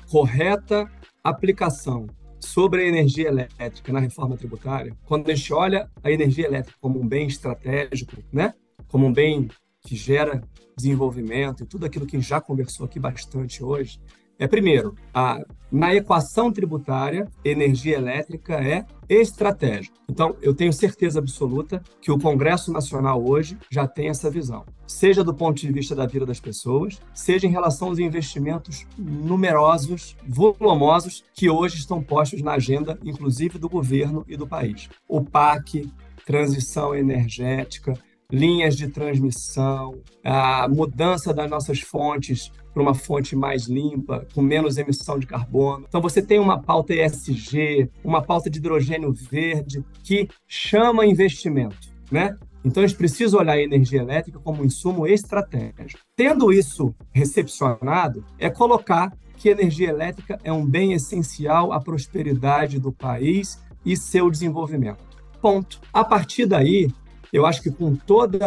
correta 0.09 0.89
aplicação 1.23 2.07
sobre 2.39 2.83
a 2.83 2.87
energia 2.87 3.27
elétrica 3.27 3.91
na 3.91 3.99
reforma 3.99 4.37
tributária, 4.37 4.95
quando 5.05 5.29
a 5.29 5.35
gente 5.35 5.51
olha 5.51 5.89
a 6.03 6.11
energia 6.11 6.45
elétrica 6.45 6.77
como 6.79 7.01
um 7.01 7.07
bem 7.07 7.27
estratégico, 7.27 8.13
né? 8.31 8.53
Como 8.87 9.07
um 9.07 9.13
bem 9.13 9.49
que 9.81 9.95
gera 9.95 10.41
desenvolvimento 10.75 11.63
e 11.63 11.65
tudo 11.65 11.85
aquilo 11.85 12.05
que 12.05 12.19
já 12.19 12.41
conversou 12.41 12.85
aqui 12.85 12.99
bastante 12.99 13.63
hoje, 13.63 13.99
é 14.37 14.47
primeiro, 14.47 14.95
a, 15.13 15.39
na 15.71 15.95
equação 15.95 16.51
tributária, 16.51 17.25
energia 17.43 17.95
elétrica 17.95 18.55
é 18.55 18.85
estratégica. 19.07 19.95
Então, 20.09 20.35
eu 20.41 20.53
tenho 20.53 20.73
certeza 20.73 21.19
absoluta 21.19 21.81
que 22.01 22.11
o 22.11 22.19
Congresso 22.19 22.71
Nacional 22.71 23.25
hoje 23.25 23.57
já 23.71 23.87
tem 23.87 24.09
essa 24.09 24.29
visão, 24.29 24.65
seja 24.85 25.23
do 25.23 25.33
ponto 25.33 25.61
de 25.61 25.71
vista 25.71 25.95
da 25.95 26.05
vida 26.05 26.25
das 26.25 26.39
pessoas, 26.39 27.01
seja 27.13 27.47
em 27.47 27.51
relação 27.51 27.87
aos 27.87 27.99
investimentos 27.99 28.85
numerosos, 28.97 30.17
volumosos 30.27 31.23
que 31.33 31.49
hoje 31.49 31.77
estão 31.77 32.03
postos 32.03 32.41
na 32.41 32.53
agenda, 32.53 32.99
inclusive 33.05 33.57
do 33.57 33.69
governo 33.69 34.25
e 34.27 34.35
do 34.35 34.45
país. 34.45 34.89
O 35.07 35.23
PAC, 35.23 35.89
transição 36.25 36.93
energética, 36.93 37.93
linhas 38.31 38.75
de 38.75 38.87
transmissão, 38.87 39.99
a 40.23 40.67
mudança 40.67 41.33
das 41.33 41.49
nossas 41.49 41.79
fontes 41.79 42.51
para 42.73 42.81
uma 42.81 42.93
fonte 42.93 43.35
mais 43.35 43.67
limpa, 43.67 44.27
com 44.33 44.41
menos 44.41 44.77
emissão 44.77 45.17
de 45.17 45.25
carbono. 45.25 45.85
Então 45.87 46.01
você 46.01 46.21
tem 46.21 46.39
uma 46.39 46.61
pauta 46.61 46.93
ESG, 46.93 47.89
uma 48.03 48.21
pauta 48.21 48.49
de 48.49 48.57
hidrogênio 48.57 49.13
verde 49.13 49.83
que 50.03 50.27
chama 50.45 51.05
investimento, 51.05 51.93
né? 52.11 52.35
Então 52.65 52.83
a 52.83 52.87
gente 52.87 52.97
precisa 52.97 53.37
olhar 53.37 53.53
a 53.53 53.61
energia 53.61 54.01
elétrica 54.01 54.39
como 54.39 54.61
um 54.61 54.65
insumo 54.65 55.07
estratégico. 55.07 56.01
Tendo 56.15 56.51
isso 56.51 56.93
recepcionado, 57.13 58.25
é 58.39 58.49
colocar 58.49 59.15
que 59.37 59.49
energia 59.49 59.89
elétrica 59.89 60.39
é 60.43 60.51
um 60.51 60.65
bem 60.65 60.93
essencial 60.93 61.71
à 61.71 61.79
prosperidade 61.79 62.79
do 62.79 62.91
país 62.91 63.63
e 63.85 63.95
seu 63.95 64.31
desenvolvimento. 64.31 65.03
Ponto. 65.39 65.79
A 65.93 66.03
partir 66.03 66.47
daí, 66.47 66.91
eu 67.35 67.45
acho 67.45 67.61
que 67.61 67.69
com 67.69 67.93
todo 67.93 68.39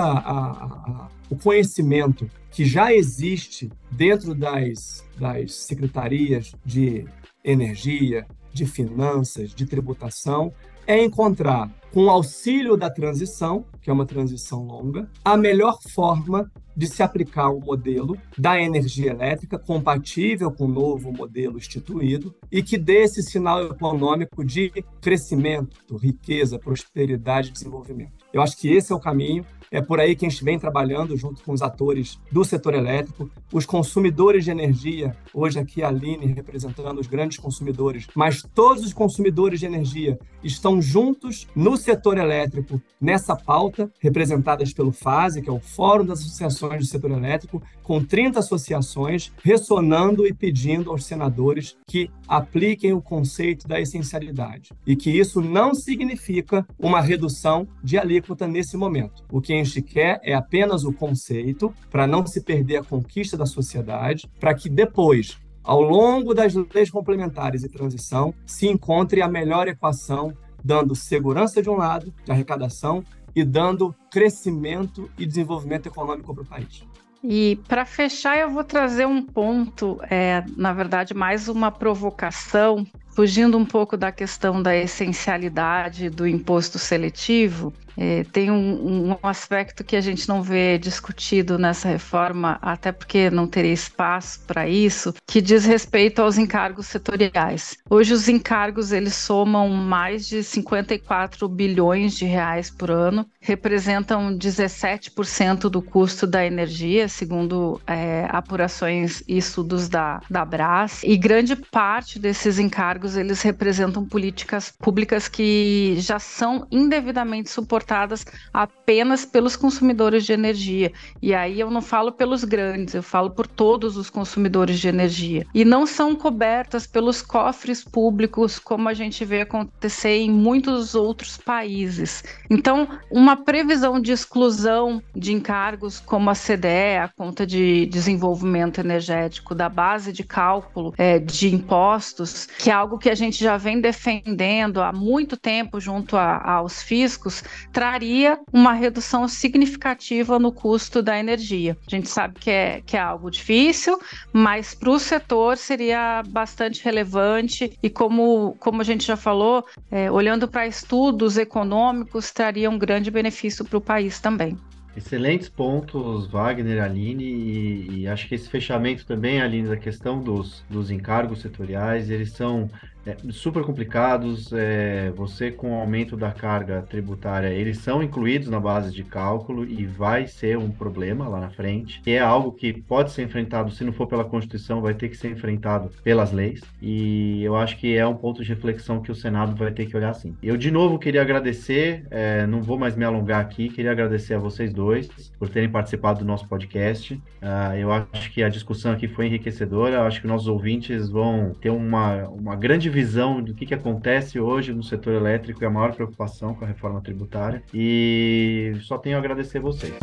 o 1.29 1.37
conhecimento 1.37 2.29
que 2.51 2.65
já 2.65 2.91
existe 2.91 3.71
dentro 3.91 4.35
das, 4.35 5.05
das 5.19 5.53
secretarias 5.53 6.53
de 6.65 7.05
energia, 7.45 8.27
de 8.51 8.65
finanças, 8.65 9.55
de 9.55 9.67
tributação, 9.67 10.55
é 10.87 11.05
encontrar, 11.05 11.71
com 11.93 12.05
o 12.05 12.11
auxílio 12.11 12.77
da 12.77 12.91
transição, 12.91 13.65
que 13.81 13.91
é 13.91 13.93
uma 13.93 14.07
transição 14.07 14.65
longa, 14.65 15.09
a 15.25 15.37
melhor 15.37 15.79
forma 15.91 16.51
de 16.77 16.87
se 16.87 17.03
aplicar 17.03 17.51
um 17.51 17.59
modelo 17.59 18.17
da 18.39 18.61
energia 18.61 19.11
elétrica 19.11 19.59
compatível 19.59 20.53
com 20.53 20.67
o 20.67 20.69
novo 20.69 21.13
modelo 21.13 21.59
instituído 21.59 22.33
e 22.53 22.63
que 22.63 22.79
dê 22.79 23.03
esse 23.03 23.21
sinal 23.21 23.65
econômico 23.67 24.45
de 24.45 24.71
crescimento, 25.01 25.97
riqueza, 25.97 26.57
prosperidade 26.57 27.49
e 27.49 27.53
desenvolvimento. 27.53 28.13
Eu 28.33 28.41
acho 28.41 28.57
que 28.57 28.69
esse 28.69 28.93
é 28.93 28.95
o 28.95 29.01
caminho 29.01 29.45
é 29.71 29.83
por 29.83 30.01
aí 30.01 30.17
que 30.17 30.25
a 30.25 30.29
gente 30.29 30.43
vem 30.45 30.59
trabalhando 30.59 31.17
junto 31.17 31.43
com 31.43 31.53
os 31.53 31.63
atores 31.63 32.19
do 32.31 32.45
setor 32.45 32.75
elétrico, 32.75 33.31
os 33.53 33.67
consumidores 33.67 34.45
de 34.45 34.51
energia, 34.51 35.15
hoje 35.33 35.59
aqui 35.59 35.83
a 35.83 35.89
Aline 35.89 36.27
representando 36.27 36.99
os 37.01 37.07
grandes 37.07 37.39
consumidores, 37.39 38.07
mas 38.15 38.43
todos 38.55 38.85
os 38.85 38.93
consumidores 38.93 39.61
de 39.61 39.67
energia 39.67 40.19
estão 40.43 40.81
juntos 40.81 41.47
no 41.55 41.77
setor 41.79 42.19
elétrico 42.19 42.81
nessa 43.01 43.35
pauta, 43.35 43.91
representadas 44.01 44.73
pelo 44.73 44.93
FASE, 44.93 45.41
que 45.41 45.49
é 45.49 45.53
o 45.53 45.61
Fórum 45.61 46.05
das 46.05 46.21
Associações 46.21 46.81
do 46.81 46.91
Setor 46.91 47.13
Elétrico, 47.13 47.63
com 47.83 48.05
30 48.05 48.41
associações 48.41 49.33
ressonando 49.43 50.27
e 50.27 50.35
pedindo 50.35 50.91
aos 50.91 51.05
senadores 51.05 51.77
que 51.87 52.11
apliquem 52.27 52.93
o 52.93 53.01
conceito 53.01 53.67
da 53.67 53.81
essencialidade 53.81 54.73
e 54.87 54.95
que 54.95 55.11
isso 55.11 55.41
não 55.41 55.75
significa 55.75 56.67
uma 56.79 57.01
redução 57.01 57.67
de 57.83 57.97
alíquota 57.97 58.47
nesse 58.47 58.77
momento. 58.77 59.25
O 59.31 59.41
que 59.41 59.53
a 59.53 59.57
gente 59.57 59.81
quer 59.81 60.21
é 60.23 60.35
apenas 60.35 60.85
o 60.85 60.93
conceito 60.93 61.73
para 61.91 62.07
não 62.07 62.27
se 62.27 62.43
perder 62.43 62.79
a 62.79 62.85
conquista 62.85 63.37
da 63.37 63.47
sociedade, 63.47 64.29
para 64.39 64.55
que 64.55 64.69
depois 64.69 65.39
ao 65.69 65.83
longo 65.83 66.33
das 66.33 66.55
leis 66.55 66.91
complementares 66.91 67.63
e 67.63 67.69
transição, 67.69 68.33
se 68.47 68.67
encontre 68.67 69.21
a 69.21 69.29
melhor 69.29 69.69
equação, 69.69 70.35
dando 70.65 70.95
segurança 70.95 71.63
de 71.63 71.71
um 71.71 71.77
lado, 71.77 72.13
de 72.25 72.31
arrecadação, 72.31 73.05
e 73.35 73.45
dando 73.45 73.95
crescimento 74.11 75.11
e 75.19 75.25
desenvolvimento 75.25 75.87
econômico 75.87 76.35
para 76.35 76.43
o 76.43 76.47
país. 76.47 76.85
E 77.23 77.59
para 77.67 77.85
fechar, 77.85 78.39
eu 78.39 78.51
vou 78.51 78.63
trazer 78.63 79.07
um 79.07 79.21
ponto, 79.23 79.99
é, 80.09 80.45
na 80.57 80.73
verdade, 80.73 81.15
mais 81.15 81.49
uma 81.49 81.71
provocação, 81.71 82.87
fugindo 83.11 83.59
um 83.59 83.65
pouco 83.65 83.97
da 83.97 84.13
questão 84.13 84.63
da 84.63 84.77
essencialidade 84.77 86.11
do 86.11 86.27
imposto 86.27 86.79
seletivo, 86.79 87.73
é, 87.99 88.23
tem 88.33 88.49
um, 88.49 89.11
um, 89.11 89.17
aspecto 89.25 89.83
que 89.83 89.97
a 89.97 90.01
gente 90.01 90.29
não 90.29 90.41
vê 90.41 90.79
discutido 90.79 91.59
nessa 91.59 91.89
reforma, 91.89 92.57
até 92.63 92.93
porque 92.93 93.29
não 93.29 93.49
teria 93.49 93.73
espaço 93.73 94.41
para 94.47 94.69
isso, 94.69 95.13
que 95.27 95.41
diz 95.41 95.65
respeito 95.65 96.23
aos 96.23 96.39
encargos 96.39 96.87
setoriais. 96.87 97.77
Hoje 97.91 98.15
os 98.15 98.29
encargos 98.29 98.93
eles 98.93 99.17
somam 99.17 99.69
mais 99.69 100.29
de 100.29 100.45
54 100.45 101.49
bilhões 101.49 102.17
de 102.17 102.25
reais 102.25 102.71
por 102.71 102.89
ano, 102.89 103.27
representam 103.41 104.33
17% 104.39 105.69
do 105.69 105.83
custo 105.83 106.25
da 106.25 106.47
energia, 106.47 107.09
segundo 107.09 107.81
é, 107.85 108.29
apurações 108.31 109.25
e 109.27 109.39
estudos 109.39 109.89
da, 109.89 110.21
da 110.31 110.45
Brás, 110.45 111.01
e 111.03 111.17
grande 111.17 111.57
parte 111.57 112.21
desses 112.21 112.61
encargos 112.61 113.17
eles 113.17 113.43
representam 113.43 114.05
políticas 114.05 114.73
públicas 114.79 115.27
que 115.27 115.97
já 115.99 116.21
são 116.21 116.65
indevidamente 116.71 117.51
suportadas 117.51 117.88
suportadas 117.89 118.27
apenas 118.53 119.25
pelos 119.25 119.57
consumidores 119.57 120.25
de 120.25 120.33
energia. 120.33 120.93
E 121.23 121.35
aí 121.35 121.59
eu 121.59 121.71
não 121.71 121.81
falo 121.81 122.13
pelos 122.13 122.45
grandes, 122.45 122.95
eu 122.95 123.03
falo 123.03 123.31
por 123.31 123.47
todos 123.47 123.97
os 123.97 124.11
consumidores 124.11 124.79
de 124.79 124.89
energia. 124.89 125.47
E 125.55 125.65
não 125.65 125.87
são 125.87 126.15
cobertas 126.15 126.87
pelos 126.87 127.23
cofres 127.23 127.83
públicos, 127.83 128.59
como 128.59 128.89
a 128.89 128.95
gente 128.95 129.25
vê 129.25 129.41
acontecer 129.41 130.19
em 130.19 130.31
muitos 130.31 130.95
outros 130.95 131.39
países. 131.39 132.23
Então, 132.51 132.87
uma 133.11 133.37
previsão 133.37 134.01
de 134.01 134.13
exclusão 134.13 135.03
de 135.17 135.33
encargos 135.33 135.99
como 135.99 136.29
a 136.29 136.35
CDE, 136.35 136.99
a 137.03 137.09
conta 137.09 137.47
de 137.47 137.87
desenvolvimento 137.87 138.81
energético, 138.81 139.55
da 139.55 139.69
base 139.69 140.13
de 140.13 140.25
cálculo 140.25 140.93
é, 140.99 141.19
de 141.19 141.55
impostos, 141.55 142.47
que 142.59 142.71
é 142.71 142.73
algo 142.73 142.99
que 142.99 143.09
a 143.09 143.15
gente 143.15 143.43
já 143.43 143.57
vem 143.57 143.81
defendendo 143.81 144.83
há 144.83 144.93
muito 144.93 145.37
tempo 145.37 145.81
junto 145.81 146.17
a, 146.17 146.43
aos 146.51 146.83
fiscos, 146.83 147.43
traria 147.79 148.41
uma 148.53 148.73
redução 148.73 149.29
significativa 149.29 150.37
no 150.37 150.51
custo 150.51 151.01
da 151.01 151.17
energia. 151.17 151.77
A 151.87 151.91
gente 151.95 152.09
sabe 152.09 152.35
que 152.41 152.51
é, 152.51 152.83
que 152.85 152.97
é 152.97 153.01
algo 153.01 153.31
difícil, 153.31 154.01
mas 154.33 154.75
para 154.75 154.91
o 154.91 154.99
setor 154.99 155.57
seria 155.57 156.25
bastante 156.27 156.85
relevante 156.85 157.79
e 157.81 157.89
como, 157.89 158.57
como 158.59 158.81
a 158.81 158.85
gente 158.85 159.07
já 159.07 159.17
falou, 159.17 159.65
é, 159.93 160.11
olhando 160.11 160.49
para 160.49 160.67
estudos 160.67 161.39
econômicos, 161.39 162.33
traria 162.33 162.69
um 162.69 162.77
grande 162.77 163.13
benefício 163.13 163.65
para 163.65 163.79
o 163.79 163.81
país 163.81 164.19
também. 164.19 164.59
Excelentes 164.97 165.49
pontos, 165.49 166.27
Wagner, 166.27 166.83
Aline, 166.83 167.23
e, 167.23 168.01
e, 168.01 168.09
acho 168.09 168.27
que 168.27 168.35
esse 168.35 168.49
fechamento 168.49 169.07
também, 169.07 169.41
Aline, 169.41 169.69
da 169.69 169.77
questão 169.77 170.21
dos, 170.21 170.65
dos 170.69 170.91
encargos 170.91 171.43
setoriais, 171.43 172.11
eles 172.11 172.33
são 172.33 172.69
é, 173.09 173.17
super 173.31 173.63
complicados. 173.63 174.53
É, 174.53 175.11
você, 175.17 175.51
com 175.51 175.73
o 175.73 175.81
aumento 175.81 176.17
da 176.17 176.31
carga 176.31 176.83
tributária, 176.83 177.49
eles 177.49 177.79
são 177.79 178.03
incluídos 178.03 178.49
na 178.49 178.61
base 178.61 178.93
de 178.93 179.03
cálculo 179.03 179.65
e 179.65 179.87
vai 179.87 180.27
ser 180.27 180.59
um 180.59 180.71
problema 180.71 181.27
lá 181.27 181.41
na 181.41 181.51
frente. 181.51 182.03
E 182.07 182.13
é 182.13 182.19
algo 182.19 182.53
que 182.53 182.73
pode 182.83 183.13
ser 183.13 183.23
enfrentado, 183.23 183.71
se 183.71 183.83
não 183.83 183.93
for 183.93 184.07
pela 184.07 184.25
Constituição, 184.25 184.83
vai 184.83 184.93
ter 184.93 185.09
que 185.09 185.17
ser 185.17 185.31
enfrentado 185.31 185.91
pelas 186.05 186.33
leis. 186.33 186.61
E 186.83 187.43
eu 187.43 187.57
acho 187.57 187.79
que 187.79 187.97
é 187.97 188.07
um 188.07 188.15
ponto 188.15 188.43
de 188.43 188.49
reflexão 188.49 189.01
que 189.01 189.11
o 189.11 189.15
Senado 189.15 189.57
vai 189.57 189.71
ter 189.71 189.87
que 189.87 189.97
olhar 189.97 190.11
assim. 190.11 190.37
Eu, 190.43 190.57
de 190.57 190.71
novo, 190.71 190.99
queria 190.99 191.23
agradecer, 191.23 192.07
é, 192.11 192.47
não 192.47 192.61
vou 192.63 192.79
mais 192.79 192.95
me 192.95 193.05
alongar 193.05 193.41
aqui, 193.41 193.69
queria 193.69 193.93
agradecer 193.93 194.35
a 194.35 194.39
vocês 194.39 194.73
dois 194.73 195.09
por 195.39 195.49
terem 195.49 195.71
participado 195.71 196.19
do 196.21 196.25
nosso 196.25 196.47
podcast. 196.47 197.15
Uh, 197.15 197.77
eu 197.79 197.93
acho 197.93 198.33
que 198.33 198.43
a 198.43 198.49
discussão 198.49 198.93
aqui 198.93 199.07
foi 199.07 199.27
enriquecedora, 199.27 200.03
acho 200.03 200.21
que 200.21 200.27
nossos 200.27 200.49
ouvintes 200.49 201.09
vão 201.09 201.55
ter 201.61 201.71
uma, 201.71 202.29
uma 202.29 202.57
grande 202.57 202.91
visão 202.99 203.41
do 203.41 203.55
que, 203.55 203.65
que 203.65 203.75
acontece 203.75 204.41
hoje 204.41 204.75
no 204.75 204.83
setor 204.83 205.15
elétrico 205.15 205.63
e 205.63 205.67
a 205.67 205.71
maior 205.71 205.95
preocupação 205.95 206.53
com 206.53 206.65
a 206.65 206.69
reforma 206.69 207.01
tributária. 207.01 207.63
E 207.73 208.73
só 208.81 208.99
tenho 208.99 209.15
a 209.15 209.21
agradecer 209.21 209.61
vocês. 209.61 209.95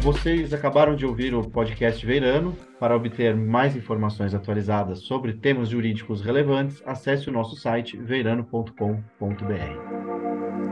Vocês 0.00 0.54
acabaram 0.54 0.96
de 0.96 1.04
ouvir 1.04 1.34
o 1.34 1.42
podcast 1.42 2.06
Veirano. 2.06 2.56
Para 2.80 2.96
obter 2.96 3.36
mais 3.36 3.76
informações 3.76 4.32
atualizadas 4.32 5.00
sobre 5.00 5.34
temas 5.34 5.68
jurídicos 5.68 6.22
relevantes, 6.22 6.82
acesse 6.86 7.28
o 7.28 7.32
nosso 7.32 7.54
site 7.54 7.98
veirano.com.br. 7.98 10.65